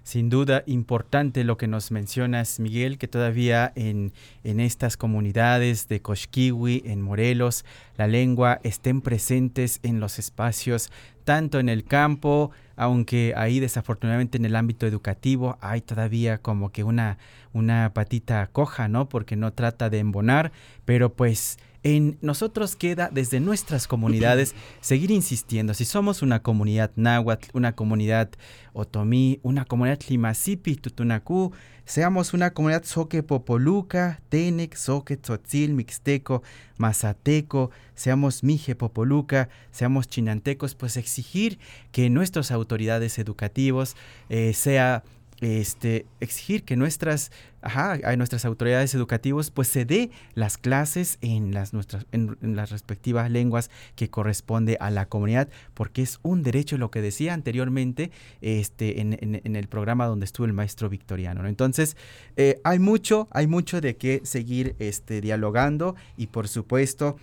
Sin 0.09 0.31
duda, 0.31 0.63
importante 0.65 1.43
lo 1.43 1.55
que 1.57 1.67
nos 1.67 1.91
mencionas, 1.91 2.59
Miguel, 2.59 2.97
que 2.97 3.07
todavía 3.07 3.71
en, 3.75 4.11
en 4.43 4.59
estas 4.59 4.97
comunidades 4.97 5.87
de 5.87 6.01
Coxquiwi, 6.01 6.81
en 6.87 6.99
Morelos, 6.99 7.63
la 7.95 8.07
lengua 8.07 8.59
estén 8.63 9.01
presentes 9.01 9.79
en 9.83 9.99
los 9.99 10.17
espacios, 10.17 10.91
tanto 11.25 11.59
en 11.59 11.69
el 11.69 11.83
campo, 11.83 12.49
aunque 12.75 13.35
ahí 13.37 13.59
desafortunadamente 13.59 14.39
en 14.39 14.45
el 14.45 14.55
ámbito 14.55 14.87
educativo 14.87 15.59
hay 15.61 15.81
todavía 15.81 16.39
como 16.39 16.71
que 16.71 16.83
una, 16.83 17.19
una 17.53 17.93
patita 17.93 18.47
coja, 18.47 18.87
¿no? 18.87 19.09
Porque 19.09 19.35
no 19.35 19.53
trata 19.53 19.91
de 19.91 19.99
embonar, 19.99 20.51
pero 20.85 21.13
pues 21.13 21.59
en 21.83 22.17
nosotros 22.21 22.75
queda 22.75 23.09
desde 23.11 23.39
nuestras 23.39 23.87
comunidades 23.87 24.53
seguir 24.81 25.11
insistiendo. 25.11 25.73
Si 25.73 25.85
somos 25.85 26.21
una 26.21 26.41
comunidad 26.41 26.91
náhuatl, 26.95 27.49
una 27.53 27.75
comunidad 27.75 28.29
otomí, 28.73 29.39
una 29.43 29.65
comunidad 29.65 29.99
limasipi, 30.09 30.75
tutunacú, 30.75 31.53
seamos 31.85 32.33
una 32.33 32.51
comunidad 32.51 32.83
soque 32.83 33.23
popoluca, 33.23 34.21
tenec, 34.29 34.75
soque, 34.75 35.17
tzotzil, 35.17 35.73
mixteco, 35.73 36.43
mazateco, 36.77 37.71
seamos 37.95 38.43
mije 38.43 38.75
popoluca, 38.75 39.49
seamos 39.71 40.07
chinantecos, 40.07 40.75
pues 40.75 40.97
exigir 40.97 41.59
que 41.91 42.09
nuestras 42.09 42.51
autoridades 42.51 43.19
educativos 43.19 43.95
eh, 44.29 44.53
sea 44.53 45.03
este, 45.41 46.05
exigir 46.19 46.63
que 46.63 46.75
nuestras, 46.75 47.31
ajá, 47.61 47.97
nuestras 48.17 48.45
autoridades 48.45 48.93
educativas 48.93 49.51
pues 49.51 49.67
se 49.67 49.85
dé 49.85 50.11
las 50.33 50.57
clases 50.57 51.17
en 51.21 51.53
las, 51.53 51.73
nuestras, 51.73 52.05
en, 52.11 52.37
las 52.41 52.71
respectivas 52.71 53.31
lenguas 53.31 53.69
que 53.95 54.09
corresponde 54.09 54.77
a 54.79 54.91
la 54.91 55.07
comunidad, 55.07 55.49
porque 55.73 56.01
es 56.01 56.19
un 56.23 56.43
derecho, 56.43 56.77
lo 56.77 56.91
que 56.91 57.01
decía 57.01 57.33
anteriormente 57.33 58.11
este, 58.41 59.01
en, 59.01 59.55
el 59.55 59.67
programa 59.67 60.05
donde 60.05 60.25
estuvo 60.25 60.45
el 60.45 60.53
maestro 60.53 60.89
victoriano. 60.89 61.41
¿no? 61.43 61.49
Entonces, 61.49 61.95
eh, 62.35 62.59
hay 62.63 62.79
mucho, 62.79 63.27
hay 63.31 63.47
mucho 63.47 63.81
de 63.81 63.95
qué 63.95 64.21
seguir 64.23 64.75
este, 64.79 65.21
dialogando 65.21 65.95
y 66.17 66.27
por 66.27 66.47
supuesto 66.47 67.17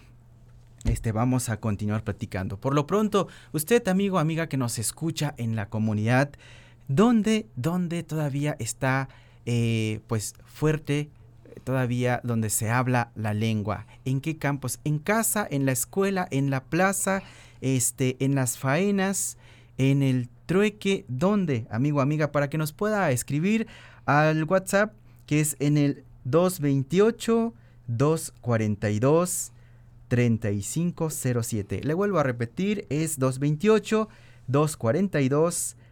este, 0.84 1.12
vamos 1.12 1.48
a 1.48 1.58
continuar 1.58 2.04
platicando. 2.04 2.58
Por 2.58 2.74
lo 2.74 2.86
pronto, 2.86 3.28
usted, 3.52 3.86
amigo, 3.88 4.18
amiga 4.18 4.48
que 4.48 4.56
nos 4.56 4.78
escucha 4.78 5.34
en 5.36 5.56
la 5.56 5.68
comunidad, 5.68 6.30
¿Dónde, 6.88 7.46
dónde 7.56 8.02
todavía 8.02 8.56
está 8.58 9.08
eh, 9.48 10.00
pues 10.08 10.34
fuerte 10.44 11.08
todavía 11.62 12.20
donde 12.22 12.50
se 12.50 12.70
habla 12.70 13.10
la 13.14 13.34
lengua. 13.34 13.86
¿En 14.04 14.20
qué 14.20 14.38
campos? 14.38 14.78
En 14.84 14.98
casa, 14.98 15.46
en 15.50 15.66
la 15.66 15.72
escuela, 15.72 16.28
en 16.30 16.50
la 16.50 16.62
plaza, 16.62 17.22
este, 17.60 18.16
en 18.20 18.34
las 18.34 18.58
faenas, 18.58 19.36
en 19.78 20.02
el 20.02 20.28
trueque, 20.46 21.04
¿dónde, 21.08 21.66
amigo, 21.70 22.00
amiga? 22.00 22.30
Para 22.30 22.48
que 22.48 22.58
nos 22.58 22.72
pueda 22.72 23.10
escribir 23.10 23.66
al 24.04 24.44
WhatsApp 24.44 24.94
que 25.26 25.40
es 25.40 25.56
en 25.58 25.76
el 25.76 26.04
228 26.24 27.52
242 27.88 29.52
3507. 30.08 31.80
Le 31.82 31.94
vuelvo 31.94 32.20
a 32.20 32.22
repetir, 32.22 32.86
es 32.90 33.18
228 33.18 34.08
242 34.46 35.76
3507 35.76 35.85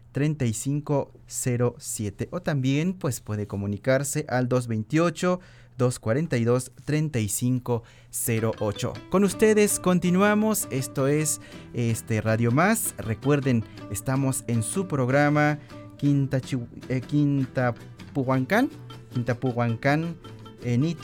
o 2.31 2.41
también 2.41 2.95
pues 2.95 3.21
puede 3.21 3.47
comunicarse 3.47 4.25
al 4.29 4.49
228 4.49 5.41
242 5.77 6.73
3508. 6.85 8.93
Con 9.11 9.25
ustedes 9.25 9.81
continuamos, 9.81 10.69
esto 10.71 11.09
es 11.09 11.41
este 11.73 12.21
Radio 12.21 12.53
Más. 12.53 12.95
Recuerden, 12.97 13.65
estamos 13.91 14.45
en 14.47 14.63
su 14.63 14.87
programa 14.87 15.59
Quinta, 15.97 16.41
eh, 16.89 17.01
Quinta 17.01 17.75
Puhuancán, 18.13 18.71
Quinta 19.13 19.35
Puhuancán 19.35 20.17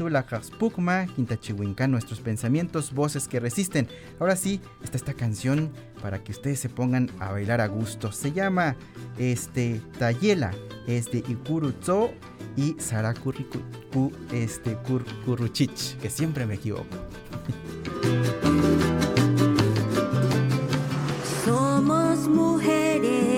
la 0.08 0.26
Quinta 0.26 1.06
Quintachihuincán, 1.14 1.90
nuestros 1.90 2.20
pensamientos, 2.20 2.92
voces 2.92 3.28
que 3.28 3.40
resisten. 3.40 3.88
Ahora 4.18 4.36
sí, 4.36 4.60
está 4.82 4.96
esta 4.96 5.14
canción 5.14 5.70
para 6.02 6.22
que 6.22 6.32
ustedes 6.32 6.58
se 6.60 6.68
pongan 6.68 7.10
a 7.18 7.32
bailar 7.32 7.60
a 7.60 7.66
gusto. 7.66 8.12
Se 8.12 8.32
llama 8.32 8.76
este, 9.18 9.80
Tayela, 9.98 10.52
es 10.86 11.10
de 11.10 11.18
Ikuruzo 11.18 12.10
y 12.56 12.76
Sarakuriku, 12.78 14.12
este, 14.32 14.76
Kuruchich, 15.24 15.96
que 15.98 16.10
siempre 16.10 16.46
me 16.46 16.54
equivoco. 16.54 16.84
Somos 21.44 22.28
mujeres 22.28 23.29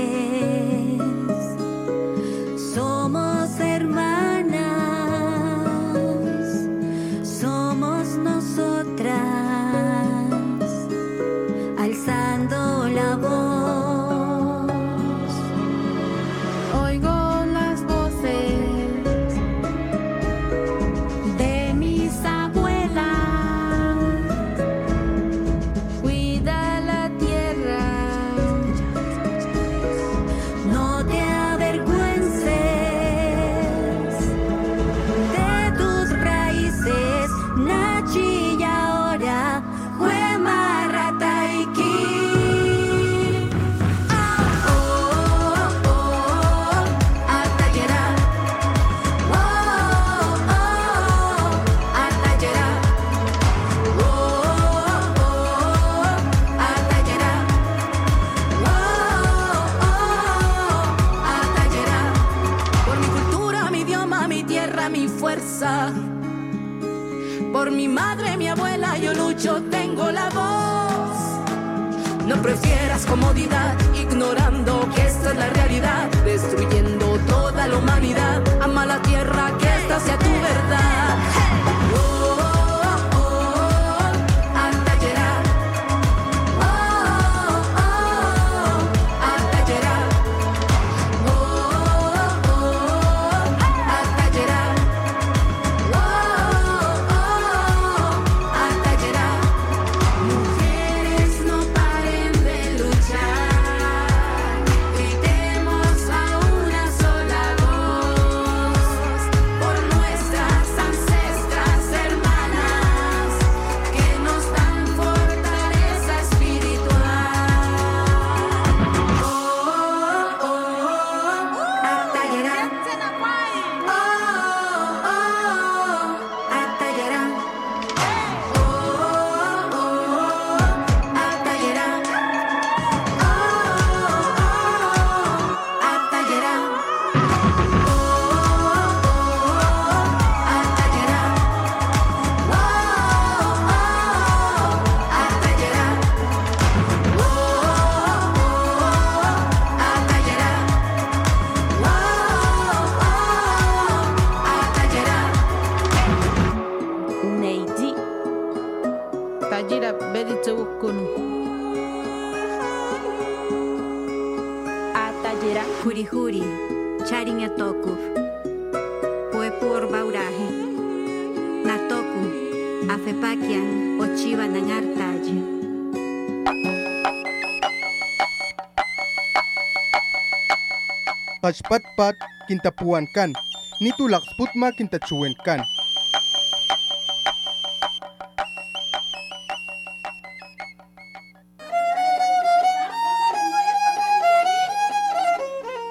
Kachpatpat 181.42 182.14
kinta 182.46 182.70
puwankan, 182.70 183.34
nitulak 183.82 184.22
sputma 184.30 184.70
kinta 184.78 185.02
chuwenkan. 185.02 185.58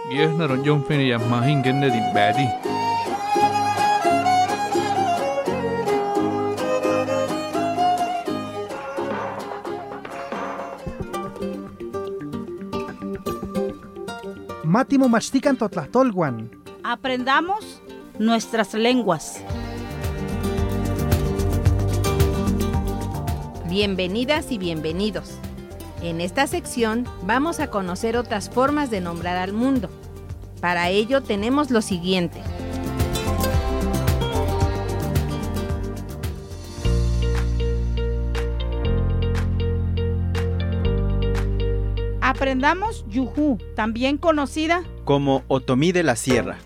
Yeh 0.07 0.31
na 0.39 0.47
ronjong 0.47 0.87
fini 0.87 1.11
ya 1.11 1.19
mahin 1.19 1.59
gende 1.59 1.91
di 1.91 1.99
badi. 2.15 2.70
Mátimo 14.81 15.07
mastican 15.07 15.57
totlatolguan. 15.57 16.49
Aprendamos 16.83 17.83
nuestras 18.17 18.73
lenguas. 18.73 19.39
Bienvenidas 23.69 24.51
y 24.51 24.57
bienvenidos. 24.57 25.37
En 26.01 26.19
esta 26.19 26.47
sección 26.47 27.05
vamos 27.27 27.59
a 27.59 27.67
conocer 27.67 28.17
otras 28.17 28.49
formas 28.49 28.89
de 28.89 29.01
nombrar 29.01 29.37
al 29.37 29.53
mundo. 29.53 29.87
Para 30.61 30.89
ello 30.89 31.21
tenemos 31.21 31.69
lo 31.69 31.83
siguiente. 31.83 32.41
Aprendamos 42.51 43.05
yuhu, 43.07 43.59
también 43.77 44.17
conocida 44.17 44.83
como 45.05 45.41
Otomí 45.47 45.93
de 45.93 46.03
la 46.03 46.17
Sierra. 46.17 46.57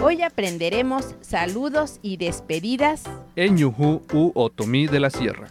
Hoy 0.00 0.22
aprenderemos 0.22 1.16
saludos 1.22 1.98
y 2.00 2.16
despedidas 2.16 3.02
en 3.34 3.58
yuhu 3.58 4.02
u 4.12 4.30
Otomí 4.36 4.86
de 4.86 5.00
la 5.00 5.10
Sierra. 5.10 5.48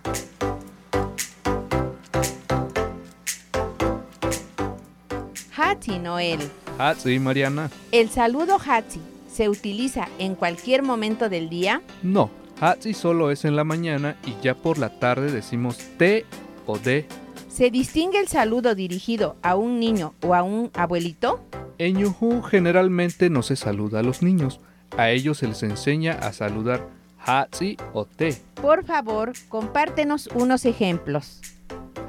Hatzi 5.54 6.00
Noel. 6.00 6.40
Hatzi 6.78 7.20
Mariana. 7.20 7.70
¿El 7.92 8.10
saludo 8.10 8.58
Hatzi 8.66 9.02
se 9.30 9.50
utiliza 9.50 10.08
en 10.18 10.36
cualquier 10.36 10.82
momento 10.82 11.28
del 11.28 11.50
día? 11.50 11.82
No, 12.04 12.32
Hatzi 12.60 12.93
solo 12.93 13.30
es 13.30 13.46
en 13.46 13.56
la 13.56 13.63
mañana 13.63 14.15
y 14.26 14.34
ya 14.41 14.56
por 14.56 14.80
la 14.80 14.89
tarde 14.89 15.32
decimos 15.32 15.78
te 15.98 16.26
o 16.65 16.80
de. 16.80 17.06
¿Se 17.50 17.70
distingue 17.70 18.20
el 18.20 18.28
saludo 18.28 18.74
dirigido 18.74 19.36
a 19.43 19.56
un 19.56 19.80
niño 19.80 20.15
o 20.22 20.34
a 20.34 20.41
un 20.41 20.72
abuelito? 20.74 21.39
En 21.78 22.00
Yuhu 22.00 22.41
generalmente 22.41 23.30
no 23.30 23.43
se 23.43 23.56
saluda 23.56 24.00
a 24.00 24.04
los 24.04 24.24
niños. 24.24 24.60
A 24.98 25.12
ellos 25.12 25.38
se 25.38 25.48
les 25.48 25.62
enseña 25.62 26.13
a 26.13 26.34
saludar 26.34 26.88
Hatzi 27.24 27.78
o 27.93 28.06
te. 28.06 28.36
Por 28.62 28.84
favor, 28.86 29.34
compártenos 29.50 30.28
unos 30.34 30.65
ejemplos. 30.65 31.41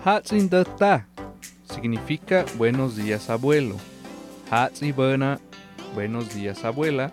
Hatzi 0.05 0.49
ta 0.49 1.07
significa 1.75 2.47
buenos 2.57 2.97
días 2.97 3.29
abuelo. 3.29 3.77
Hatzi 4.51 4.93
buena, 4.93 5.41
buenos 5.95 6.35
días 6.35 6.65
abuela. 6.65 7.13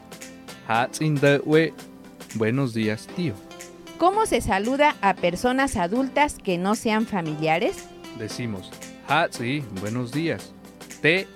Hatzi 0.68 1.14
we, 1.46 1.74
buenos 2.36 2.74
días 2.74 3.08
tío. 3.16 3.34
¿Cómo 3.98 4.26
se 4.26 4.42
saluda 4.42 4.96
a 5.02 5.14
personas 5.14 5.78
adultas 5.78 6.36
que 6.36 6.58
no 6.58 6.76
sean 6.76 7.06
familiares? 7.06 7.88
Decimos 8.20 8.72
Hatzi, 9.08 9.64
buenos 9.80 10.12
días. 10.12 10.54
Te, 11.02 11.28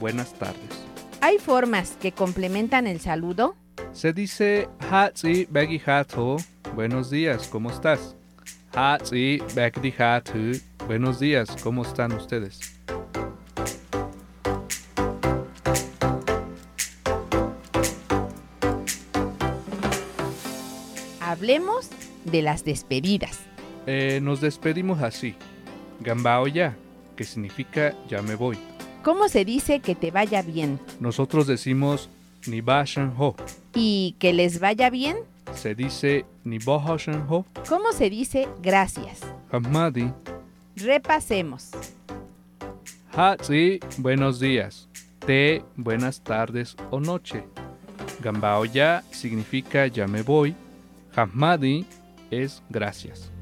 buenas 0.00 0.32
tardes. 0.34 0.84
¿Hay 1.20 1.38
formas 1.38 1.96
que 2.00 2.12
complementan 2.12 2.86
el 2.86 3.00
saludo? 3.00 3.54
Se 3.92 4.12
dice 4.12 4.68
Hatzi 4.90 5.46
Begi 5.50 5.80
Hato, 5.84 6.36
buenos 6.74 7.10
días, 7.10 7.48
¿cómo 7.48 7.70
estás? 7.70 8.16
Hatzi 8.74 9.42
Begi 9.54 9.94
Hatu, 9.98 10.52
buenos 10.86 11.20
días, 11.20 11.48
¿cómo 11.62 11.82
están 11.82 12.12
ustedes? 12.12 12.77
Hablemos 21.48 21.88
de 22.26 22.42
las 22.42 22.62
despedidas. 22.62 23.40
Eh, 23.86 24.20
nos 24.22 24.42
despedimos 24.42 25.00
así. 25.00 25.34
Gambao 26.00 26.46
ya, 26.46 26.76
que 27.16 27.24
significa 27.24 27.94
ya 28.06 28.20
me 28.20 28.34
voy. 28.34 28.58
¿Cómo 29.02 29.30
se 29.30 29.46
dice 29.46 29.80
que 29.80 29.94
te 29.94 30.10
vaya 30.10 30.42
bien? 30.42 30.78
Nosotros 31.00 31.46
decimos 31.46 32.10
ni 32.46 32.60
bashan 32.60 33.14
ho. 33.16 33.34
¿Y 33.72 34.14
que 34.18 34.34
les 34.34 34.60
vaya 34.60 34.90
bien? 34.90 35.16
Se 35.54 35.74
dice 35.74 36.26
ni 36.44 36.58
bohoshan 36.58 37.24
ho. 37.30 37.46
¿Cómo 37.66 37.92
se 37.92 38.10
dice 38.10 38.46
gracias? 38.60 39.20
Hamadi. 39.50 40.12
Repasemos. 40.76 41.70
Hatsi, 43.16 43.80
buenos 43.96 44.38
días. 44.38 44.86
Te, 45.24 45.62
buenas 45.76 46.20
tardes 46.20 46.76
o 46.90 47.00
noche. 47.00 47.42
Gambao 48.20 48.66
ya 48.66 49.02
significa 49.12 49.86
ya 49.86 50.06
me 50.06 50.20
voy. 50.20 50.54
Hamadi 51.18 51.84
es 52.30 52.62
gracias. 52.70 53.32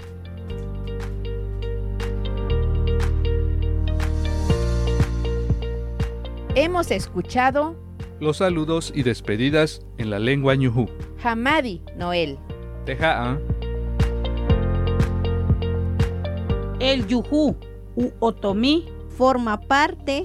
Hemos 6.54 6.90
escuchado 6.90 7.76
los 8.18 8.38
saludos 8.38 8.90
y 8.94 9.02
despedidas 9.02 9.82
en 9.98 10.08
la 10.08 10.18
lengua 10.18 10.54
ñujú. 10.54 10.88
Hamadi 11.22 11.82
Noel. 11.98 12.38
Teja'a. 12.86 13.38
El 16.80 17.06
yuhu 17.06 17.56
u 17.94 18.10
otomí 18.20 18.86
forma 19.18 19.60
parte 19.60 20.24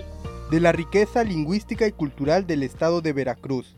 de 0.52 0.60
la 0.62 0.72
riqueza 0.72 1.26
lingüística 1.26 1.86
y 1.86 1.92
cultural 1.92 2.48
del 2.48 2.64
estado 2.64 3.02
de 3.02 3.12
Veracruz. 3.12 3.76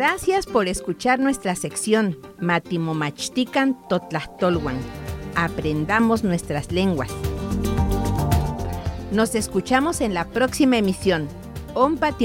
Gracias 0.00 0.46
por 0.46 0.66
escuchar 0.66 1.20
nuestra 1.20 1.54
sección 1.54 2.16
Matimomachtican 2.38 3.86
Totlachtolwan. 3.86 4.78
Aprendamos 5.34 6.24
nuestras 6.24 6.72
lenguas. 6.72 7.10
Nos 9.12 9.34
escuchamos 9.34 10.00
en 10.00 10.14
la 10.14 10.24
próxima 10.24 10.78
emisión. 10.78 11.28
Ompa. 11.74 12.16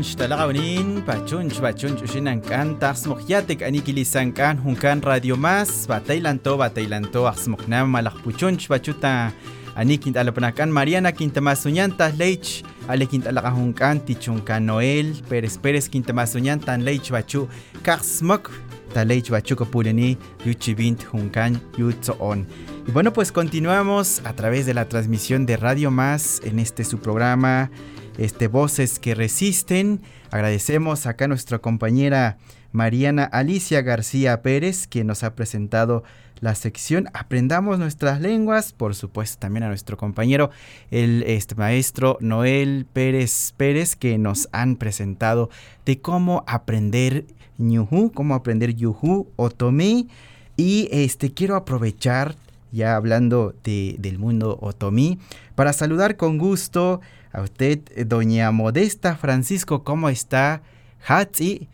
Pachunch, 0.00 0.16
talaqawnin, 0.16 1.04
pachunch, 1.04 1.60
pachunch 1.60 2.00
ushinankan, 2.00 2.78
taxmoqyatek 2.80 3.60
anikilisankan, 3.60 4.56
junkan 4.56 5.02
radio 5.02 5.36
más, 5.36 5.84
batailanto, 5.86 6.56
batailanto, 6.56 7.26
axmoqnam 7.28 7.92
malaqpuchunch, 7.92 8.64
bachuta 8.72 9.30
anikint 9.76 10.16
alapanakan, 10.16 10.72
Mariana 10.72 11.12
quintamasuñanta, 11.12 12.16
leich, 12.16 12.64
ale 12.88 13.04
quintalaqajunkan, 13.04 14.00
tichunkan 14.00 14.64
Noel, 14.64 15.20
Pérez 15.28 15.58
Pérez 15.58 15.90
quintamasuñantan, 15.90 16.80
leich 16.80 17.12
bachu, 17.12 17.46
kaxmok, 17.82 18.48
Talech 18.94 19.30
Bachuco 19.30 19.66
Puleni, 19.66 20.16
Yuchibint 20.46 21.04
Juncan 21.04 21.60
Yutzoon. 21.76 22.46
Y 22.88 22.90
bueno, 22.90 23.12
pues 23.12 23.30
continuamos 23.32 24.22
a 24.24 24.32
través 24.32 24.64
de 24.64 24.74
la 24.74 24.88
transmisión 24.88 25.46
de 25.46 25.56
Radio 25.56 25.90
Más 25.90 26.40
en 26.42 26.58
este 26.58 26.84
su 26.84 26.98
programa, 26.98 27.70
este 28.20 28.48
Voces 28.48 28.98
que 28.98 29.14
Resisten. 29.14 30.02
Agradecemos 30.30 31.06
acá 31.06 31.24
a 31.24 31.28
nuestra 31.28 31.58
compañera 31.58 32.36
Mariana 32.70 33.24
Alicia 33.24 33.80
García 33.82 34.42
Pérez, 34.42 34.86
quien 34.86 35.06
nos 35.06 35.24
ha 35.24 35.34
presentado 35.34 36.04
la 36.40 36.54
sección 36.54 37.08
Aprendamos 37.12 37.78
nuestras 37.78 38.20
lenguas, 38.20 38.72
por 38.72 38.94
supuesto 38.94 39.38
también 39.40 39.64
a 39.64 39.68
nuestro 39.68 39.96
compañero, 39.96 40.50
el 40.90 41.22
este, 41.26 41.54
maestro 41.54 42.16
Noel 42.20 42.86
Pérez 42.90 43.52
Pérez, 43.56 43.96
que 43.96 44.16
nos 44.18 44.48
han 44.52 44.76
presentado 44.76 45.50
de 45.84 46.00
cómo 46.00 46.44
aprender 46.46 47.26
ñuhu, 47.58 48.12
cómo 48.12 48.34
aprender 48.34 48.74
yuhu, 48.74 49.28
otomí. 49.36 50.08
Y 50.56 50.88
este 50.92 51.32
quiero 51.32 51.56
aprovechar, 51.56 52.36
ya 52.70 52.96
hablando 52.96 53.54
de, 53.64 53.96
del 53.98 54.18
mundo 54.18 54.58
otomí, 54.60 55.18
para 55.54 55.72
saludar 55.72 56.16
con 56.16 56.38
gusto 56.38 57.00
a 57.32 57.42
usted, 57.42 57.80
doña 58.06 58.50
Modesta 58.50 59.16
Francisco, 59.16 59.84
¿cómo 59.84 60.08
está? 60.08 60.62
Hatzi, 61.06 61.68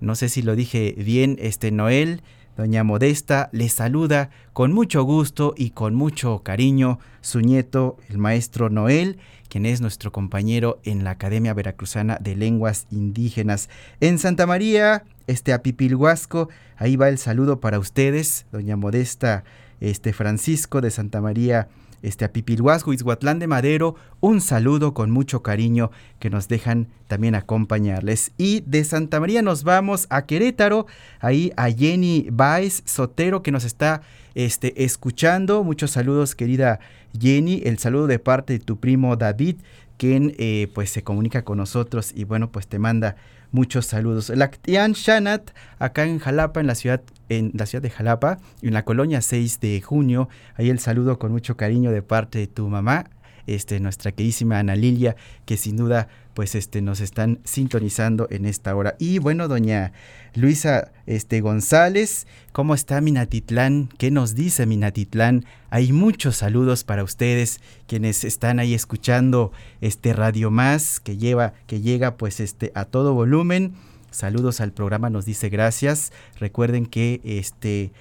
no 0.00 0.14
sé 0.14 0.28
si 0.28 0.42
lo 0.42 0.56
dije 0.56 0.94
bien, 0.98 1.36
este 1.40 1.70
Noel. 1.70 2.22
Doña 2.56 2.84
Modesta 2.84 3.50
le 3.52 3.68
saluda 3.68 4.30
con 4.54 4.72
mucho 4.72 5.02
gusto 5.02 5.52
y 5.58 5.70
con 5.70 5.94
mucho 5.94 6.42
cariño 6.42 6.98
su 7.20 7.40
nieto, 7.40 7.98
el 8.08 8.16
maestro 8.16 8.70
Noel, 8.70 9.18
quien 9.50 9.66
es 9.66 9.82
nuestro 9.82 10.10
compañero 10.10 10.80
en 10.82 11.04
la 11.04 11.10
Academia 11.10 11.52
Veracruzana 11.52 12.16
de 12.18 12.34
Lenguas 12.34 12.86
Indígenas. 12.90 13.68
En 14.00 14.18
Santa 14.18 14.46
María, 14.46 15.04
este 15.26 15.52
Apipilhuasco, 15.52 16.48
ahí 16.78 16.96
va 16.96 17.10
el 17.10 17.18
saludo 17.18 17.60
para 17.60 17.78
ustedes, 17.78 18.46
doña 18.52 18.76
Modesta, 18.76 19.44
este 19.80 20.14
Francisco 20.14 20.80
de 20.80 20.90
Santa 20.90 21.20
María, 21.20 21.68
este 22.06 22.24
Apipilhuasco, 22.24 22.92
Izhuatlán 22.92 23.40
de 23.40 23.48
Madero, 23.48 23.96
un 24.20 24.40
saludo 24.40 24.94
con 24.94 25.10
mucho 25.10 25.42
cariño 25.42 25.90
que 26.20 26.30
nos 26.30 26.46
dejan 26.46 26.86
también 27.08 27.34
acompañarles. 27.34 28.30
Y 28.38 28.60
de 28.60 28.84
Santa 28.84 29.18
María 29.18 29.42
nos 29.42 29.64
vamos 29.64 30.06
a 30.08 30.24
Querétaro, 30.24 30.86
ahí 31.18 31.52
a 31.56 31.68
Jenny 31.68 32.28
Baez 32.30 32.82
Sotero 32.84 33.42
que 33.42 33.50
nos 33.50 33.64
está 33.64 34.02
este, 34.36 34.84
escuchando. 34.84 35.64
Muchos 35.64 35.90
saludos, 35.90 36.36
querida 36.36 36.78
Jenny. 37.18 37.62
El 37.64 37.78
saludo 37.78 38.06
de 38.06 38.20
parte 38.20 38.52
de 38.52 38.58
tu 38.60 38.78
primo 38.78 39.16
David, 39.16 39.56
quien 39.96 40.34
eh, 40.38 40.68
pues 40.74 40.90
se 40.90 41.02
comunica 41.02 41.42
con 41.42 41.58
nosotros 41.58 42.12
y 42.14 42.22
bueno, 42.22 42.52
pues 42.52 42.68
te 42.68 42.78
manda 42.78 43.16
muchos 43.56 43.86
saludos. 43.86 44.28
Lactian 44.28 44.92
Shanat, 44.92 45.50
acá 45.78 46.04
en 46.04 46.18
Jalapa, 46.18 46.60
en 46.60 46.66
la 46.66 46.74
ciudad, 46.74 47.00
en 47.30 47.52
la 47.54 47.64
ciudad 47.64 47.82
de 47.82 47.88
Jalapa, 47.88 48.36
en 48.60 48.74
la 48.74 48.84
colonia 48.84 49.22
6 49.22 49.60
de 49.60 49.80
junio. 49.80 50.28
Ahí 50.56 50.68
el 50.68 50.78
saludo 50.78 51.18
con 51.18 51.32
mucho 51.32 51.56
cariño 51.56 51.90
de 51.90 52.02
parte 52.02 52.38
de 52.38 52.48
tu 52.48 52.68
mamá, 52.68 53.06
este, 53.46 53.80
nuestra 53.80 54.12
queridísima 54.12 54.58
Ana 54.58 54.76
Lilia, 54.76 55.16
que 55.46 55.56
sin 55.56 55.78
duda 55.78 56.08
pues 56.36 56.54
este 56.54 56.82
nos 56.82 57.00
están 57.00 57.38
sintonizando 57.44 58.28
en 58.30 58.44
esta 58.44 58.76
hora. 58.76 58.94
Y 58.98 59.18
bueno, 59.20 59.48
doña 59.48 59.92
Luisa 60.34 60.92
este 61.06 61.40
González, 61.40 62.26
¿cómo 62.52 62.74
está 62.74 63.00
Minatitlán? 63.00 63.88
¿Qué 63.96 64.10
nos 64.10 64.34
dice 64.34 64.66
Minatitlán? 64.66 65.46
Hay 65.70 65.94
muchos 65.94 66.36
saludos 66.36 66.84
para 66.84 67.04
ustedes 67.04 67.62
quienes 67.86 68.22
están 68.22 68.58
ahí 68.58 68.74
escuchando 68.74 69.50
este 69.80 70.12
Radio 70.12 70.50
Más 70.50 71.00
que 71.00 71.16
lleva 71.16 71.54
que 71.66 71.80
llega 71.80 72.18
pues 72.18 72.38
este 72.40 72.70
a 72.74 72.84
todo 72.84 73.14
volumen. 73.14 73.72
Saludos 74.10 74.60
al 74.60 74.72
programa, 74.72 75.08
nos 75.08 75.24
dice 75.24 75.48
gracias. 75.48 76.12
Recuerden 76.38 76.84
que 76.84 77.22
este 77.24 77.92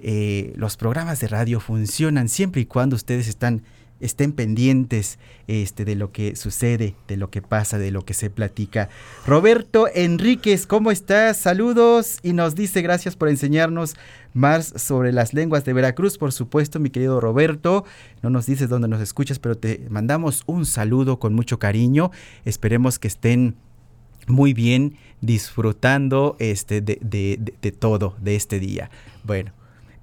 eh, 0.00 0.52
los 0.54 0.76
programas 0.76 1.18
de 1.18 1.26
radio 1.26 1.58
funcionan 1.58 2.28
siempre 2.28 2.60
y 2.60 2.66
cuando 2.66 2.94
ustedes 2.94 3.26
están 3.26 3.64
estén 4.02 4.32
pendientes 4.32 5.18
este, 5.46 5.84
de 5.84 5.94
lo 5.94 6.12
que 6.12 6.36
sucede, 6.36 6.94
de 7.08 7.16
lo 7.16 7.30
que 7.30 7.40
pasa, 7.40 7.78
de 7.78 7.90
lo 7.90 8.04
que 8.04 8.14
se 8.14 8.28
platica. 8.28 8.88
Roberto 9.26 9.86
Enríquez, 9.94 10.66
¿cómo 10.66 10.90
estás? 10.90 11.38
Saludos 11.38 12.18
y 12.22 12.32
nos 12.32 12.54
dice 12.54 12.82
gracias 12.82 13.16
por 13.16 13.28
enseñarnos 13.28 13.94
más 14.34 14.74
sobre 14.76 15.12
las 15.12 15.34
lenguas 15.34 15.64
de 15.64 15.72
Veracruz, 15.72 16.18
por 16.18 16.32
supuesto, 16.32 16.80
mi 16.80 16.90
querido 16.90 17.20
Roberto. 17.20 17.84
No 18.22 18.30
nos 18.30 18.46
dices 18.46 18.68
dónde 18.68 18.88
nos 18.88 19.00
escuchas, 19.00 19.38
pero 19.38 19.56
te 19.56 19.86
mandamos 19.88 20.42
un 20.46 20.66
saludo 20.66 21.18
con 21.18 21.34
mucho 21.34 21.58
cariño. 21.58 22.10
Esperemos 22.44 22.98
que 22.98 23.08
estén 23.08 23.56
muy 24.26 24.52
bien 24.52 24.96
disfrutando 25.20 26.36
este, 26.38 26.80
de, 26.80 26.98
de, 27.00 27.38
de 27.60 27.72
todo 27.72 28.16
de 28.20 28.36
este 28.36 28.58
día. 28.58 28.90
Bueno, 29.24 29.52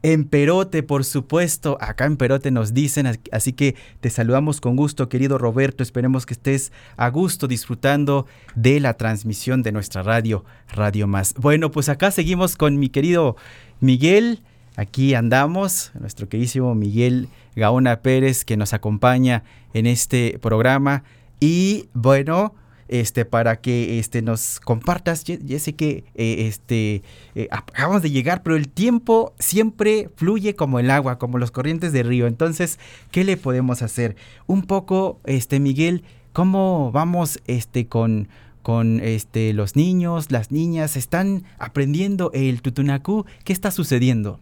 en 0.03 0.25
Perote, 0.25 0.83
por 0.83 1.03
supuesto. 1.05 1.77
Acá 1.81 2.05
en 2.05 2.17
Perote 2.17 2.51
nos 2.51 2.73
dicen, 2.73 3.19
así 3.31 3.53
que 3.53 3.75
te 3.99 4.09
saludamos 4.09 4.61
con 4.61 4.75
gusto, 4.75 5.09
querido 5.09 5.37
Roberto. 5.37 5.83
Esperemos 5.83 6.25
que 6.25 6.33
estés 6.33 6.71
a 6.97 7.09
gusto 7.09 7.47
disfrutando 7.47 8.25
de 8.55 8.79
la 8.79 8.95
transmisión 8.95 9.63
de 9.63 9.71
nuestra 9.71 10.03
radio, 10.03 10.45
Radio 10.69 11.07
Más. 11.07 11.33
Bueno, 11.35 11.71
pues 11.71 11.89
acá 11.89 12.11
seguimos 12.11 12.55
con 12.55 12.77
mi 12.79 12.89
querido 12.89 13.35
Miguel. 13.79 14.41
Aquí 14.75 15.13
andamos, 15.13 15.91
nuestro 15.99 16.29
queridísimo 16.29 16.73
Miguel 16.75 17.27
Gaona 17.55 18.01
Pérez, 18.01 18.45
que 18.45 18.55
nos 18.55 18.73
acompaña 18.73 19.43
en 19.73 19.87
este 19.87 20.39
programa. 20.41 21.03
Y 21.41 21.89
bueno, 21.93 22.53
este, 22.89 23.23
para 23.23 23.61
que 23.61 23.99
este, 23.99 24.21
nos 24.21 24.59
compartas. 24.59 25.23
Ya, 25.23 25.59
sé 25.59 25.73
que 25.73 26.03
este, 26.15 27.03
eh, 27.35 27.47
acabamos 27.51 28.01
de 28.01 28.11
llegar, 28.11 28.43
pero 28.43 28.55
el 28.55 28.67
tiempo 28.67 29.33
siempre 29.39 30.09
fluye 30.15 30.55
como 30.55 30.79
el 30.79 30.91
agua, 30.91 31.19
como 31.19 31.37
los 31.37 31.51
corrientes 31.51 31.93
de 31.93 32.03
río. 32.03 32.27
Entonces, 32.27 32.79
¿qué 33.11 33.23
le 33.23 33.37
podemos 33.37 33.81
hacer? 33.81 34.15
Un 34.47 34.63
poco, 34.63 35.19
este, 35.25 35.59
Miguel, 35.59 36.03
¿cómo 36.33 36.91
vamos 36.91 37.39
este, 37.45 37.87
con, 37.87 38.27
con 38.63 38.99
este, 38.99 39.53
los 39.53 39.75
niños, 39.75 40.31
las 40.31 40.51
niñas? 40.51 40.97
¿Están 40.97 41.43
aprendiendo 41.59 42.31
el 42.33 42.61
tutunacú? 42.61 43.25
¿Qué 43.43 43.53
está 43.53 43.71
sucediendo? 43.71 44.39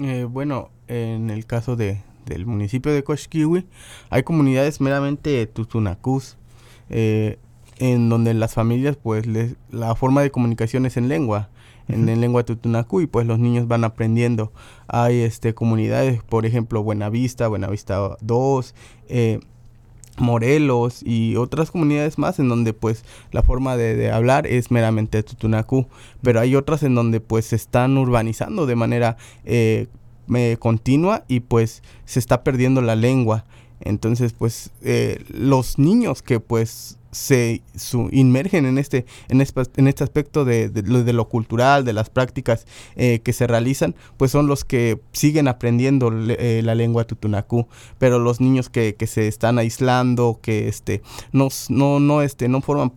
Eh, 0.00 0.24
bueno, 0.24 0.70
en 0.86 1.30
el 1.30 1.46
caso 1.46 1.76
de, 1.76 2.02
del 2.26 2.46
municipio 2.46 2.92
de 2.92 3.02
Coxquiwi, 3.02 3.66
hay 4.10 4.22
comunidades 4.22 4.80
meramente 4.80 5.46
tutunacús 5.46 6.36
eh, 6.90 7.38
en 7.78 8.08
donde 8.08 8.34
las 8.34 8.54
familias, 8.54 8.96
pues, 8.96 9.26
les, 9.26 9.56
la 9.70 9.94
forma 9.94 10.22
de 10.22 10.30
comunicación 10.30 10.86
es 10.86 10.96
en 10.96 11.08
lengua, 11.08 11.48
en, 11.88 12.06
lengua 12.20 12.44
tutunacú, 12.44 13.00
y 13.00 13.06
pues 13.06 13.26
los 13.26 13.38
niños 13.38 13.68
van 13.68 13.84
aprendiendo. 13.84 14.52
Hay 14.86 15.20
este 15.20 15.54
comunidades, 15.54 16.22
por 16.22 16.46
ejemplo, 16.46 16.82
Buenavista, 16.82 17.48
Buenavista 17.48 18.16
2, 18.20 18.74
eh, 19.08 19.40
Morelos 20.18 21.02
y 21.04 21.34
otras 21.36 21.72
comunidades 21.72 22.18
más 22.18 22.38
en 22.38 22.48
donde 22.48 22.72
pues 22.72 23.04
la 23.32 23.42
forma 23.42 23.76
de, 23.76 24.12
hablar 24.12 24.46
es 24.46 24.70
meramente 24.70 25.22
tutunacú, 25.24 25.86
pero 26.22 26.40
hay 26.40 26.54
otras 26.54 26.84
en 26.84 26.94
donde 26.94 27.20
pues 27.20 27.46
se 27.46 27.56
están 27.56 27.98
urbanizando 27.98 28.66
de 28.66 28.76
manera 28.76 29.16
eh, 29.44 29.88
continua 30.60 31.24
y 31.26 31.40
pues 31.40 31.82
se 32.04 32.20
está 32.20 32.44
perdiendo 32.44 32.80
la 32.80 32.94
lengua. 32.96 33.44
Entonces, 33.84 34.32
pues 34.32 34.70
eh, 34.82 35.22
los 35.28 35.78
niños 35.78 36.22
que 36.22 36.40
pues 36.40 36.98
se 37.10 37.62
su, 37.76 38.08
inmergen 38.10 38.66
en 38.66 38.76
este, 38.76 39.06
en 39.28 39.40
este, 39.40 39.62
en 39.76 39.86
este 39.86 40.02
aspecto 40.02 40.44
de, 40.44 40.70
lo 40.82 41.28
cultural, 41.28 41.84
de 41.84 41.92
las 41.92 42.10
prácticas 42.10 42.66
eh, 42.96 43.20
que 43.22 43.32
se 43.32 43.46
realizan, 43.46 43.94
pues 44.16 44.32
son 44.32 44.48
los 44.48 44.64
que 44.64 45.00
siguen 45.12 45.46
aprendiendo 45.46 46.10
eh, 46.12 46.60
la 46.64 46.74
lengua 46.74 47.04
tutunacú. 47.04 47.68
Pero 47.98 48.18
los 48.18 48.40
niños 48.40 48.68
que, 48.68 48.96
se 49.06 49.28
están 49.28 49.58
aislando, 49.58 50.40
que 50.42 50.66
este, 50.66 51.02
no, 51.30 51.48
no, 51.68 52.00
no, 52.00 52.22
este, 52.22 52.48
no 52.48 52.62
forman 52.62 52.92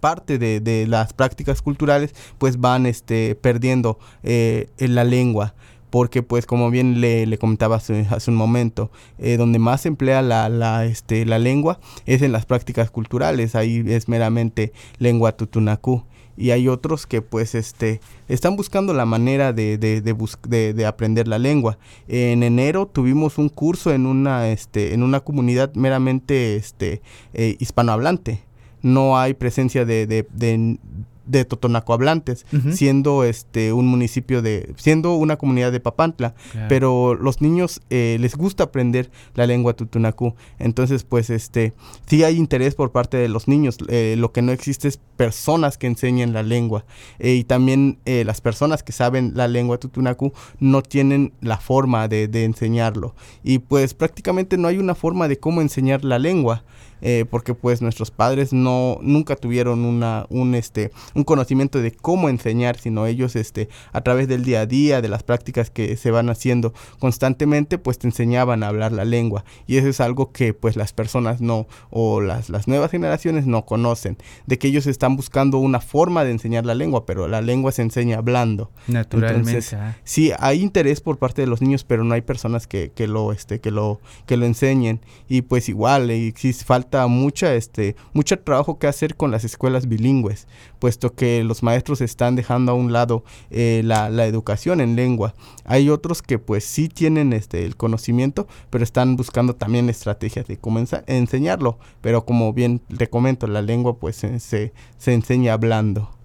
parte 0.00 0.38
de, 0.38 0.60
de, 0.60 0.86
las 0.86 1.12
prácticas 1.12 1.60
culturales, 1.60 2.14
pues 2.38 2.58
van 2.58 2.86
este, 2.86 3.34
perdiendo 3.34 3.98
la 4.22 5.04
lengua 5.04 5.54
porque 5.90 6.22
pues 6.22 6.46
como 6.46 6.70
bien 6.70 7.00
le, 7.00 7.38
comentaba 7.38 7.76
hace, 7.76 8.06
un 8.28 8.34
momento, 8.34 8.90
eh, 9.18 9.36
donde 9.36 9.58
más 9.58 9.82
se 9.82 9.88
emplea 9.88 10.22
la, 10.22 10.48
la, 10.48 10.84
este, 10.84 11.24
la 11.26 11.38
lengua 11.38 11.78
es 12.06 12.22
en 12.22 12.32
las 12.32 12.46
prácticas 12.46 12.90
culturales, 12.90 13.54
ahí 13.54 13.82
es 13.86 14.08
meramente 14.08 14.72
lengua 14.98 15.36
tutunacú 15.36 16.04
y 16.36 16.50
hay 16.50 16.68
otros 16.68 17.06
que 17.06 17.22
pues 17.22 17.54
este 17.54 18.00
están 18.28 18.56
buscando 18.56 18.92
la 18.92 19.06
manera 19.06 19.52
de, 19.52 19.78
de, 19.78 20.00
de, 20.02 20.74
de, 20.74 20.86
aprender 20.86 21.28
la 21.28 21.38
lengua. 21.38 21.78
En 22.08 22.42
enero 22.42 22.86
tuvimos 22.86 23.38
un 23.38 23.48
curso 23.48 23.92
en 23.92 24.06
una 24.06 24.50
este 24.50 24.92
en 24.94 25.02
una 25.02 25.20
comunidad 25.20 25.74
meramente 25.74 26.56
este 26.56 27.00
eh, 27.32 27.56
hispanohablante. 27.58 28.42
No 28.82 29.18
hay 29.18 29.34
presencia 29.34 29.84
de, 29.84 30.06
de, 30.06 30.78
de 31.26 31.44
Totonaco 31.44 31.92
hablantes, 31.92 32.46
siendo 32.72 33.24
este 33.24 33.72
un 33.72 33.86
municipio 33.86 34.42
de, 34.42 34.72
siendo 34.76 35.14
una 35.14 35.36
comunidad 35.36 35.72
de 35.72 35.80
Papantla, 35.80 36.34
pero 36.68 37.14
los 37.14 37.40
niños 37.40 37.80
eh, 37.90 38.16
les 38.20 38.36
gusta 38.36 38.64
aprender 38.64 39.10
la 39.34 39.46
lengua 39.46 39.74
tutunacú, 39.74 40.34
entonces 40.58 41.04
pues 41.04 41.30
este 41.30 41.74
sí 42.06 42.24
hay 42.24 42.36
interés 42.36 42.74
por 42.74 42.92
parte 42.92 43.16
de 43.16 43.28
los 43.28 43.48
niños, 43.48 43.78
eh, 43.88 44.14
lo 44.18 44.32
que 44.32 44.42
no 44.42 44.52
existe 44.52 44.88
es 44.88 44.98
personas 45.16 45.78
que 45.78 45.86
enseñen 45.86 46.32
la 46.32 46.42
lengua. 46.42 46.84
Eh, 47.18 47.34
y 47.34 47.44
también 47.44 47.98
las 48.04 48.40
personas 48.40 48.82
que 48.82 48.92
saben 48.92 49.32
la 49.34 49.48
lengua 49.48 49.78
tutunacú 49.78 50.32
no 50.60 50.82
tienen 50.82 51.32
la 51.40 51.58
forma 51.58 52.08
de, 52.08 52.28
de 52.28 52.44
enseñarlo. 52.44 53.14
Y 53.42 53.58
pues 53.58 53.94
prácticamente 53.94 54.58
no 54.58 54.68
hay 54.68 54.78
una 54.78 54.94
forma 54.94 55.28
de 55.28 55.38
cómo 55.38 55.60
enseñar 55.60 56.04
la 56.04 56.18
lengua. 56.18 56.64
Eh, 57.02 57.26
porque 57.28 57.54
pues 57.54 57.82
nuestros 57.82 58.10
padres 58.10 58.54
no 58.54 58.98
nunca 59.02 59.36
tuvieron 59.36 59.84
una 59.84 60.24
un 60.30 60.54
este 60.54 60.92
un 61.14 61.24
conocimiento 61.24 61.82
de 61.82 61.90
cómo 61.92 62.30
enseñar 62.30 62.78
sino 62.78 63.04
ellos 63.06 63.36
este 63.36 63.68
a 63.92 64.00
través 64.00 64.28
del 64.28 64.44
día 64.44 64.62
a 64.62 64.66
día 64.66 65.02
de 65.02 65.08
las 65.08 65.22
prácticas 65.22 65.68
que 65.68 65.98
se 65.98 66.10
van 66.10 66.30
haciendo 66.30 66.72
constantemente 66.98 67.76
pues 67.76 67.98
te 67.98 68.06
enseñaban 68.06 68.62
a 68.62 68.68
hablar 68.68 68.92
la 68.92 69.04
lengua. 69.04 69.44
Y 69.66 69.76
eso 69.76 69.88
es 69.88 70.00
algo 70.00 70.32
que 70.32 70.54
pues 70.54 70.76
las 70.76 70.94
personas 70.94 71.42
no 71.42 71.66
o 71.90 72.22
las, 72.22 72.48
las 72.48 72.66
nuevas 72.66 72.90
generaciones 72.90 73.46
no 73.46 73.66
conocen 73.66 74.16
de 74.46 74.58
que 74.58 74.68
ellos 74.68 74.86
están 74.86 75.16
buscando 75.16 75.58
una 75.58 75.80
forma 75.80 76.24
de 76.24 76.30
enseñar 76.30 76.64
la 76.64 76.74
lengua 76.74 77.04
pero 77.04 77.28
la 77.28 77.42
lengua 77.42 77.72
se 77.72 77.82
enseña 77.82 78.18
hablando. 78.18 78.70
Naturalmente 78.86 79.76
ah. 79.76 79.96
sí 80.04 80.32
hay 80.38 80.62
interés 80.62 81.02
por 81.02 81.18
parte 81.18 81.42
de 81.42 81.46
los 81.46 81.60
niños 81.60 81.84
pero 81.84 82.04
no 82.04 82.14
hay 82.14 82.22
personas 82.22 82.66
que, 82.66 82.90
que 82.94 83.06
lo 83.06 83.32
este 83.32 83.60
que 83.60 83.70
lo 83.70 84.00
que 84.24 84.38
lo 84.38 84.46
enseñen. 84.46 85.00
Y 85.28 85.42
pues 85.42 85.68
igual 85.68 86.10
existe 86.10 86.64
falta 86.64 86.85
mucha, 87.08 87.54
este, 87.54 87.96
mucho 88.12 88.38
trabajo 88.38 88.78
que 88.78 88.86
hacer 88.86 89.16
con 89.16 89.30
las 89.30 89.44
escuelas 89.44 89.88
bilingües, 89.88 90.46
puesto 90.78 91.14
que 91.14 91.44
los 91.44 91.62
maestros 91.62 92.00
están 92.00 92.36
dejando 92.36 92.72
a 92.72 92.74
un 92.74 92.92
lado 92.92 93.24
eh, 93.50 93.82
la, 93.84 94.10
la, 94.10 94.26
educación 94.26 94.80
en 94.80 94.96
lengua. 94.96 95.34
Hay 95.64 95.90
otros 95.90 96.22
que 96.22 96.38
pues 96.38 96.64
sí 96.64 96.88
tienen 96.88 97.32
este, 97.32 97.64
el 97.64 97.76
conocimiento, 97.76 98.46
pero 98.70 98.84
están 98.84 99.16
buscando 99.16 99.54
también 99.54 99.88
estrategias 99.88 100.46
de 100.46 100.58
cómo 100.58 100.78
enseñarlo. 101.06 101.78
Pero 102.00 102.24
como 102.24 102.52
bien 102.52 102.80
te 102.96 103.08
comento, 103.08 103.46
la 103.46 103.62
lengua 103.62 103.98
pues 103.98 104.16
se, 104.16 104.38
se 104.38 105.12
enseña 105.12 105.52
hablando. 105.52 106.15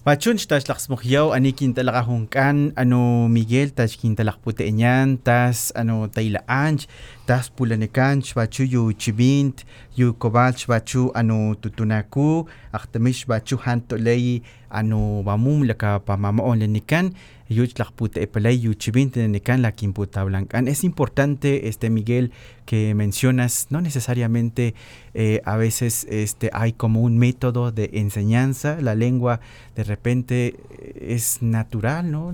Pachun 0.00 0.40
tas 0.48 0.64
laksmok 0.64 1.04
yaw 1.04 1.36
ani 1.36 1.52
kintalak 1.52 1.92
ahongkan 2.00 2.72
ano 2.72 3.28
Miguel 3.28 3.68
tas 3.68 4.00
kintalak 4.00 4.40
puteñan 4.40 5.20
tas 5.20 5.76
ano 5.76 6.08
tayla 6.08 6.40
anch 6.48 6.88
tas 7.28 7.52
pulanekan 7.52 8.24
bachu 8.24 8.64
yu 8.64 8.82
chibint 8.96 9.60
yu 9.92 10.16
kobal 10.16 10.56
bachu 10.56 11.12
ano 11.12 11.52
tutunaku 11.52 12.48
ahtamish 12.72 13.28
bachu 13.28 13.60
hantolei 13.60 14.40
ano 14.72 15.20
bamum 15.20 15.68
laka 15.68 16.00
pamamaon 16.00 16.64
lenikan 16.64 17.12
Es 20.68 20.84
importante, 20.84 21.66
este 21.66 21.90
Miguel, 21.90 22.30
que 22.64 22.94
mencionas, 22.94 23.66
no 23.70 23.80
necesariamente 23.80 24.76
eh, 25.12 25.42
a 25.44 25.56
veces 25.56 26.06
este, 26.08 26.50
hay 26.52 26.72
como 26.72 27.00
un 27.00 27.18
método 27.18 27.72
de 27.72 27.90
enseñanza, 27.94 28.80
la 28.80 28.94
lengua 28.94 29.40
de 29.74 29.82
repente 29.82 30.54
es 30.94 31.42
natural, 31.42 32.12
¿no? 32.12 32.32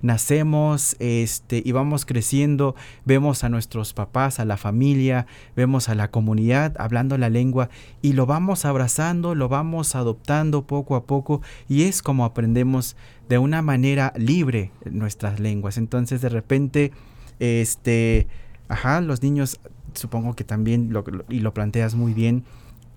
Nacemos 0.00 0.96
este, 1.00 1.62
y 1.62 1.72
vamos 1.72 2.06
creciendo, 2.06 2.74
vemos 3.04 3.44
a 3.44 3.50
nuestros 3.50 3.92
papás, 3.92 4.40
a 4.40 4.46
la 4.46 4.56
familia, 4.56 5.26
vemos 5.54 5.90
a 5.90 5.94
la 5.94 6.10
comunidad 6.10 6.74
hablando 6.78 7.18
la 7.18 7.28
lengua 7.28 7.68
y 8.00 8.14
lo 8.14 8.24
vamos 8.24 8.64
abrazando, 8.64 9.34
lo 9.34 9.50
vamos 9.50 9.94
adoptando 9.94 10.66
poco 10.66 10.96
a 10.96 11.04
poco 11.04 11.42
y 11.68 11.82
es 11.82 12.00
como 12.00 12.24
aprendemos 12.24 12.96
de 13.28 13.38
una 13.38 13.62
manera 13.62 14.12
libre 14.16 14.70
nuestras 14.84 15.40
lenguas. 15.40 15.78
Entonces 15.78 16.20
de 16.20 16.28
repente, 16.28 16.92
este, 17.38 18.26
ajá, 18.68 19.00
los 19.00 19.22
niños, 19.22 19.60
supongo 19.94 20.34
que 20.34 20.44
también, 20.44 20.92
lo, 20.92 21.04
y 21.28 21.40
lo 21.40 21.54
planteas 21.54 21.94
muy 21.94 22.14
bien, 22.14 22.44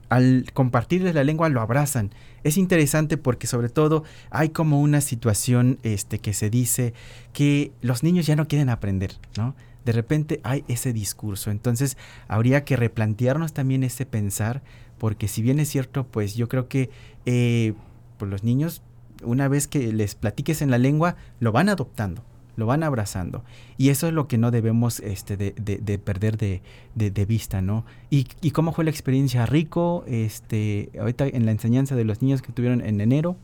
al 0.10 0.46
compartirles 0.54 1.16
la 1.16 1.24
lengua 1.24 1.50
lo 1.50 1.62
abrazan. 1.62 2.12
Es 2.44 2.58
interesante 2.58 3.18
porque 3.18 3.48
sobre 3.48 3.70
todo 3.70 4.04
hay 4.32 4.50
como 4.50 4.82
una 4.82 5.02
situación 5.02 5.80
este, 5.84 6.20
que 6.20 6.34
se 6.34 6.50
dice 6.50 6.94
que 7.32 7.72
los 7.82 8.04
niños 8.04 8.26
ya 8.26 8.36
no 8.36 8.48
quieren 8.48 8.70
aprender, 8.70 9.14
¿no? 9.38 9.56
De 9.86 9.92
repente 9.94 10.40
hay 10.44 10.66
ese 10.68 10.94
discurso. 10.94 11.52
Entonces 11.52 11.98
habría 12.28 12.66
que 12.66 12.76
replantearnos 12.76 13.54
también 13.54 13.84
ese 13.84 14.06
pensar 14.06 14.62
porque 14.98 15.28
si 15.28 15.42
bien 15.42 15.60
es 15.60 15.70
cierto, 15.70 16.06
pues 16.06 16.36
yo 16.36 16.50
creo 16.50 16.68
que 16.68 16.90
eh, 17.26 17.74
pues 18.18 18.30
los 18.30 18.44
niños 18.44 18.82
una 19.24 19.48
vez 19.48 19.68
que 19.68 19.92
les 19.94 20.16
platiques 20.16 20.62
en 20.62 20.72
la 20.72 20.78
lengua, 20.78 21.16
lo 21.40 21.52
van 21.52 21.70
adoptando, 21.70 22.24
lo 22.56 22.66
van 22.66 22.84
abrazando. 22.84 23.44
Y 23.78 23.90
eso 23.90 24.08
es 24.08 24.14
lo 24.14 24.28
que 24.28 24.38
no 24.38 24.52
debemos 24.52 25.00
este, 25.00 25.38
de, 25.38 25.54
de, 25.58 25.98
perder 26.00 26.38
de, 26.38 26.62
de, 26.96 27.26
vista, 27.26 27.62
¿no? 27.62 27.86
¿Y, 28.10 28.28
¿Y, 28.42 28.52
cómo 28.52 28.74
fue 28.74 28.84
la 28.84 28.92
experiencia 28.92 29.46
rico 29.46 30.04
este, 30.08 30.90
ahorita 31.00 31.28
en 31.28 31.46
la 31.46 31.52
enseñanza 31.52 31.96
de 31.96 32.06
los 32.06 32.22
niños 32.22 32.42
que 32.42 32.52
tuvieron 32.52 32.82
en 32.82 33.02
enero? 33.02 33.36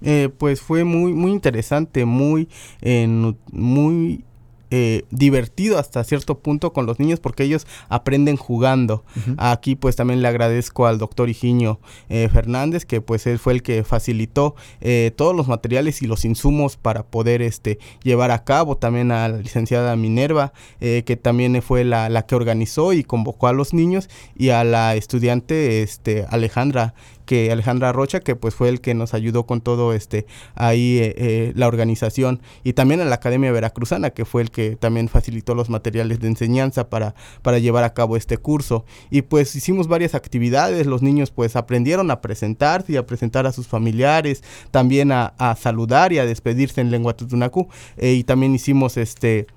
Eh, 0.00 0.28
pues 0.36 0.60
fue 0.60 0.84
muy, 0.84 1.12
muy 1.12 1.32
interesante, 1.32 2.04
muy, 2.04 2.48
eh, 2.82 3.34
muy 3.50 4.24
eh, 4.70 5.04
divertido 5.10 5.78
hasta 5.78 6.04
cierto 6.04 6.38
punto 6.40 6.72
con 6.72 6.84
los 6.84 6.98
niños 6.98 7.20
porque 7.20 7.44
ellos 7.44 7.66
aprenden 7.88 8.36
jugando. 8.36 9.04
Aquí 9.36 9.76
pues 9.76 9.96
también 9.96 10.22
le 10.22 10.28
agradezco 10.28 10.86
al 10.86 10.98
doctor 10.98 11.30
Higinio 11.30 11.80
eh, 12.08 12.28
Fernández 12.30 12.84
que 12.84 13.00
pues 13.00 13.26
él 13.26 13.38
fue 13.38 13.54
el 13.54 13.62
que 13.62 13.82
facilitó 13.84 14.54
eh, 14.80 15.12
todos 15.16 15.34
los 15.34 15.48
materiales 15.48 16.02
y 16.02 16.06
los 16.06 16.24
insumos 16.24 16.76
para 16.76 17.04
poder 17.04 17.42
este 17.42 17.78
llevar 18.02 18.30
a 18.30 18.44
cabo. 18.44 18.76
También 18.76 19.10
a 19.10 19.28
la 19.28 19.38
licenciada 19.38 19.96
Minerva 19.96 20.52
que 20.78 21.18
también 21.20 21.60
fue 21.62 21.84
la, 21.84 22.08
la, 22.08 22.26
que 22.26 22.34
organizó 22.34 22.92
y 22.92 23.04
convocó 23.04 23.46
a 23.48 23.52
los 23.52 23.72
niños 23.72 24.08
y 24.36 24.50
a 24.50 24.64
la 24.64 24.94
estudiante 24.96 25.82
este 25.82 26.26
Alejandra 26.28 26.94
que 27.28 27.52
Alejandra 27.52 27.92
Rocha, 27.92 28.20
que 28.20 28.36
pues 28.36 28.54
fue 28.54 28.70
el 28.70 28.80
que 28.80 28.94
nos 28.94 29.12
ayudó 29.12 29.44
con 29.44 29.60
todo 29.60 29.92
este 29.92 30.24
ahí 30.54 30.96
eh, 30.96 31.14
eh, 31.18 31.52
la 31.54 31.68
organización 31.68 32.40
y 32.64 32.72
también 32.72 33.02
a 33.02 33.04
la 33.04 33.16
Academia 33.16 33.52
Veracruzana, 33.52 34.08
que 34.10 34.24
fue 34.24 34.40
el 34.40 34.50
que 34.50 34.76
también 34.76 35.08
facilitó 35.08 35.54
los 35.54 35.68
materiales 35.68 36.20
de 36.20 36.28
enseñanza 36.28 36.88
para, 36.88 37.14
para 37.42 37.58
llevar 37.58 37.84
a 37.84 37.92
cabo 37.92 38.16
este 38.16 38.38
curso. 38.38 38.86
Y 39.10 39.20
pues 39.20 39.54
hicimos 39.54 39.88
varias 39.88 40.14
actividades, 40.14 40.86
los 40.86 41.02
niños 41.02 41.30
pues 41.30 41.54
aprendieron 41.54 42.10
a 42.10 42.22
presentarse 42.22 42.94
y 42.94 42.96
a 42.96 43.04
presentar 43.04 43.46
a 43.46 43.52
sus 43.52 43.66
familiares, 43.68 44.42
también 44.70 45.12
a, 45.12 45.34
saludar 45.60 46.14
y 46.14 46.18
a 46.18 46.24
despedirse 46.24 46.80
en 46.80 46.90
lengua 46.90 47.14
tutunacú. 47.14 47.68
Eh, 47.98 48.14
y 48.14 48.24
también 48.24 48.54
hicimos 48.54 48.96
este 48.96 49.48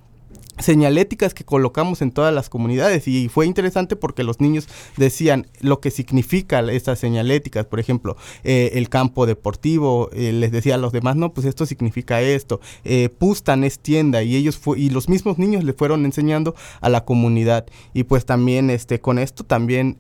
señaléticas 0.61 1.33
que 1.33 1.43
colocamos 1.43 2.01
en 2.01 2.11
todas 2.11 2.33
las 2.33 2.49
comunidades. 2.49 3.07
Y 3.07 3.29
fue 3.29 3.45
interesante 3.45 3.95
porque 3.95 4.23
los 4.23 4.39
niños 4.39 4.67
decían 4.97 5.47
lo 5.59 5.79
que 5.79 5.91
significa 5.91 6.59
estas 6.71 6.99
señaléticas, 6.99 7.65
por 7.65 7.79
ejemplo, 7.79 8.17
eh, 8.43 8.71
el 8.73 8.89
campo 8.89 9.25
deportivo, 9.25 10.09
eh, 10.13 10.31
les 10.31 10.51
decía 10.51 10.75
a 10.75 10.77
los 10.77 10.91
demás, 10.91 11.15
no, 11.15 11.33
pues 11.33 11.45
esto 11.45 11.65
significa 11.65 12.21
esto, 12.21 12.59
eh, 12.83 13.09
Pustan 13.09 13.63
es 13.63 13.79
tienda 13.79 14.23
y 14.23 14.35
ellos 14.35 14.59
y 14.75 14.89
los 14.89 15.09
mismos 15.09 15.37
niños 15.37 15.63
le 15.63 15.73
fueron 15.73 16.05
enseñando 16.05 16.55
a 16.81 16.89
la 16.89 17.05
comunidad. 17.05 17.65
Y 17.93 18.03
pues 18.03 18.25
también 18.25 18.69
este 18.69 18.99
con 18.99 19.19
esto 19.19 19.43
también 19.43 19.97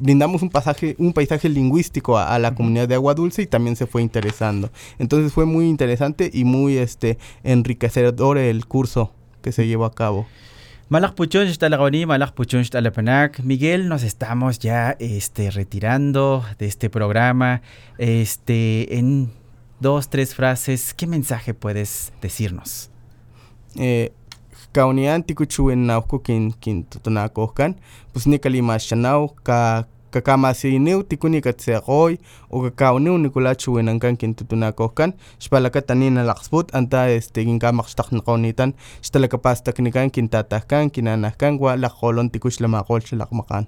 brindamos 0.00 0.42
un 0.42 0.50
pasaje, 0.50 0.94
un 0.98 1.12
paisaje 1.12 1.48
lingüístico 1.48 2.18
a, 2.18 2.38
la 2.38 2.54
comunidad 2.54 2.88
de 2.88 2.94
Agua 2.94 3.14
Dulce 3.14 3.42
y 3.42 3.46
también 3.46 3.76
se 3.76 3.86
fue 3.86 4.02
interesando, 4.02 4.70
entonces 4.98 5.32
fue 5.32 5.44
muy 5.44 5.68
interesante 5.68 6.30
y 6.32 6.44
muy 6.44 6.76
este 6.76 7.18
enriquecedor 7.42 8.38
el 8.38 8.66
curso 8.66 8.77
que 9.42 9.52
se 9.52 9.66
llevó 9.66 9.84
a 9.84 9.94
cabo. 9.94 10.26
Miguel, 13.42 13.88
nos 13.88 14.02
estamos 14.02 14.58
ya 14.58 14.96
este, 14.98 15.50
retirando 15.50 16.44
de 16.58 16.66
este 16.66 16.88
programa. 16.88 17.60
Este, 17.98 18.96
en 18.96 19.30
dos, 19.80 20.08
tres 20.08 20.34
frases, 20.34 20.94
¿qué 20.94 21.06
mensaje 21.06 21.52
puedes 21.52 22.12
decirnos? 22.22 22.90
Eh, 23.76 24.12
kaunian 24.72 25.22
tikuchuin 25.22 25.86
nauku 25.86 26.22
kin 26.22 26.52
kin 26.60 26.84
tutunakohkan, 26.84 27.76
pues 28.12 28.26
ni 28.26 28.38
kalima 28.38 28.78
shanau 28.78 29.34
ka 29.42 29.86
kakamasiniw 30.10 31.02
tikuni 31.08 31.40
katseqoy 31.40 32.18
o 32.50 32.62
kakawniw 32.62 33.18
nikulachuwinankan 33.18 34.16
kintutunakohkan 34.16 35.14
xpalakatanin 35.40 36.18
alaqsput 36.18 36.74
anta 36.74 37.08
este 37.08 37.44
kinkamaqxtaqniqonitan 37.44 38.74
xtalakapastaknikan 39.02 40.10
kintatahkan 40.10 40.90
kinanahkan 40.90 41.58
wa 41.60 41.76
laqolon 41.76 42.30
tikuch 42.30 42.60
lamaqol 42.60 43.00
xalaqmaqan 43.00 43.66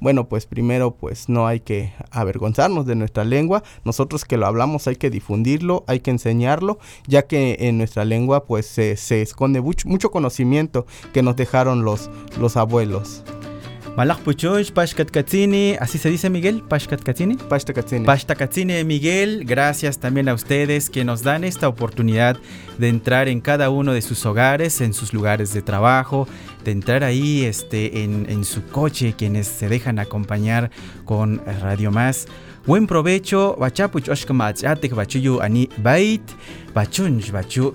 bueno, 0.00 0.28
pues 0.28 0.46
primero 0.46 0.94
pues 0.94 1.28
no 1.28 1.46
hay 1.46 1.60
que 1.60 1.92
avergonzarnos 2.10 2.86
de 2.86 2.96
nuestra 2.96 3.24
lengua, 3.24 3.62
nosotros 3.84 4.24
que 4.24 4.36
lo 4.36 4.46
hablamos 4.46 4.86
hay 4.86 4.96
que 4.96 5.10
difundirlo, 5.10 5.84
hay 5.86 6.00
que 6.00 6.10
enseñarlo, 6.10 6.78
ya 7.06 7.26
que 7.26 7.56
en 7.60 7.78
nuestra 7.78 8.04
lengua 8.04 8.44
pues 8.44 8.66
se, 8.66 8.96
se 8.96 9.22
esconde 9.22 9.60
mucho, 9.60 9.88
mucho 9.88 10.10
conocimiento 10.10 10.86
que 11.12 11.22
nos 11.22 11.36
dejaron 11.36 11.84
los, 11.84 12.10
los 12.38 12.56
abuelos. 12.56 13.24
Malak 13.96 14.18
Puchush, 14.20 14.72
Katsini, 15.10 15.74
así 15.80 15.96
se 15.96 16.10
dice 16.10 16.28
Miguel, 16.28 16.62
Katsini. 16.68 17.36
Pashta 18.04 18.34
Katsini 18.34 18.84
Miguel, 18.84 19.46
gracias 19.46 19.98
también 19.98 20.28
a 20.28 20.34
ustedes 20.34 20.90
que 20.90 21.02
nos 21.02 21.22
dan 21.22 21.44
esta 21.44 21.66
oportunidad 21.66 22.36
de 22.76 22.88
entrar 22.90 23.26
en 23.28 23.40
cada 23.40 23.70
uno 23.70 23.94
de 23.94 24.02
sus 24.02 24.26
hogares, 24.26 24.82
en 24.82 24.92
sus 24.92 25.14
lugares 25.14 25.54
de 25.54 25.62
trabajo, 25.62 26.28
de 26.62 26.72
entrar 26.72 27.04
ahí 27.04 27.46
este, 27.46 28.04
en, 28.04 28.26
en 28.28 28.44
su 28.44 28.66
coche, 28.66 29.14
quienes 29.16 29.46
se 29.46 29.70
dejan 29.70 29.98
acompañar 29.98 30.70
con 31.06 31.40
Radio 31.62 31.90
Más. 31.90 32.26
Buen 32.66 32.88
provecho, 32.88 33.56
bachapuch 33.60 34.08
bachuyu 34.92 35.40
ani 35.40 35.68
bait, 35.78 36.22
bachunch 36.74 37.30
bachu. 37.30 37.74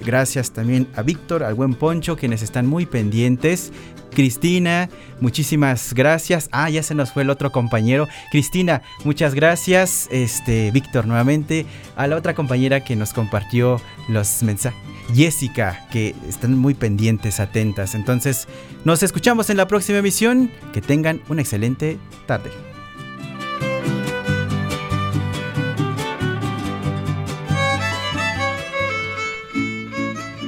Gracias 0.00 0.50
también 0.50 0.88
a 0.96 1.02
Víctor, 1.02 1.42
al 1.42 1.54
buen 1.54 1.74
Poncho, 1.74 2.16
quienes 2.16 2.40
están 2.40 2.66
muy 2.66 2.86
pendientes. 2.86 3.70
Cristina, 4.14 4.88
muchísimas 5.20 5.92
gracias. 5.92 6.48
Ah, 6.52 6.70
ya 6.70 6.82
se 6.82 6.94
nos 6.94 7.12
fue 7.12 7.22
el 7.22 7.30
otro 7.30 7.52
compañero. 7.52 8.08
Cristina, 8.30 8.80
muchas 9.04 9.34
gracias. 9.34 10.08
Este, 10.10 10.70
Víctor, 10.70 11.06
nuevamente. 11.06 11.66
A 11.94 12.06
la 12.06 12.16
otra 12.16 12.34
compañera 12.34 12.84
que 12.84 12.96
nos 12.96 13.12
compartió 13.12 13.78
los 14.08 14.42
mensajes. 14.42 14.80
Jessica, 15.14 15.86
que 15.90 16.14
están 16.28 16.56
muy 16.56 16.72
pendientes, 16.72 17.40
atentas. 17.40 17.94
Entonces, 17.94 18.48
nos 18.84 19.02
escuchamos 19.02 19.50
en 19.50 19.58
la 19.58 19.66
próxima 19.66 19.98
emisión. 19.98 20.50
Que 20.72 20.80
tengan 20.80 21.20
una 21.28 21.42
excelente 21.42 21.98
tarde. 22.26 22.71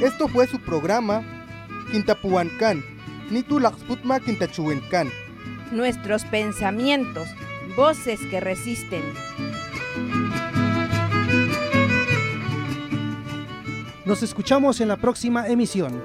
Esto 0.05 0.29
fue 0.29 0.47
su 0.47 0.61
programa 0.61 1.23
Quintapuancán, 1.91 2.85
Nitu 3.31 3.59
Laxputma 3.59 4.21
Quintachuencan. 4.21 5.11
Nuestros 5.73 6.27
pensamientos, 6.27 7.27
voces 7.75 8.21
que 8.31 8.39
resisten. 8.39 9.01
Nos 14.05 14.23
escuchamos 14.23 14.83
en 14.83 14.89
la 14.89 14.99
próxima 14.99 15.49
emisión. 15.49 16.03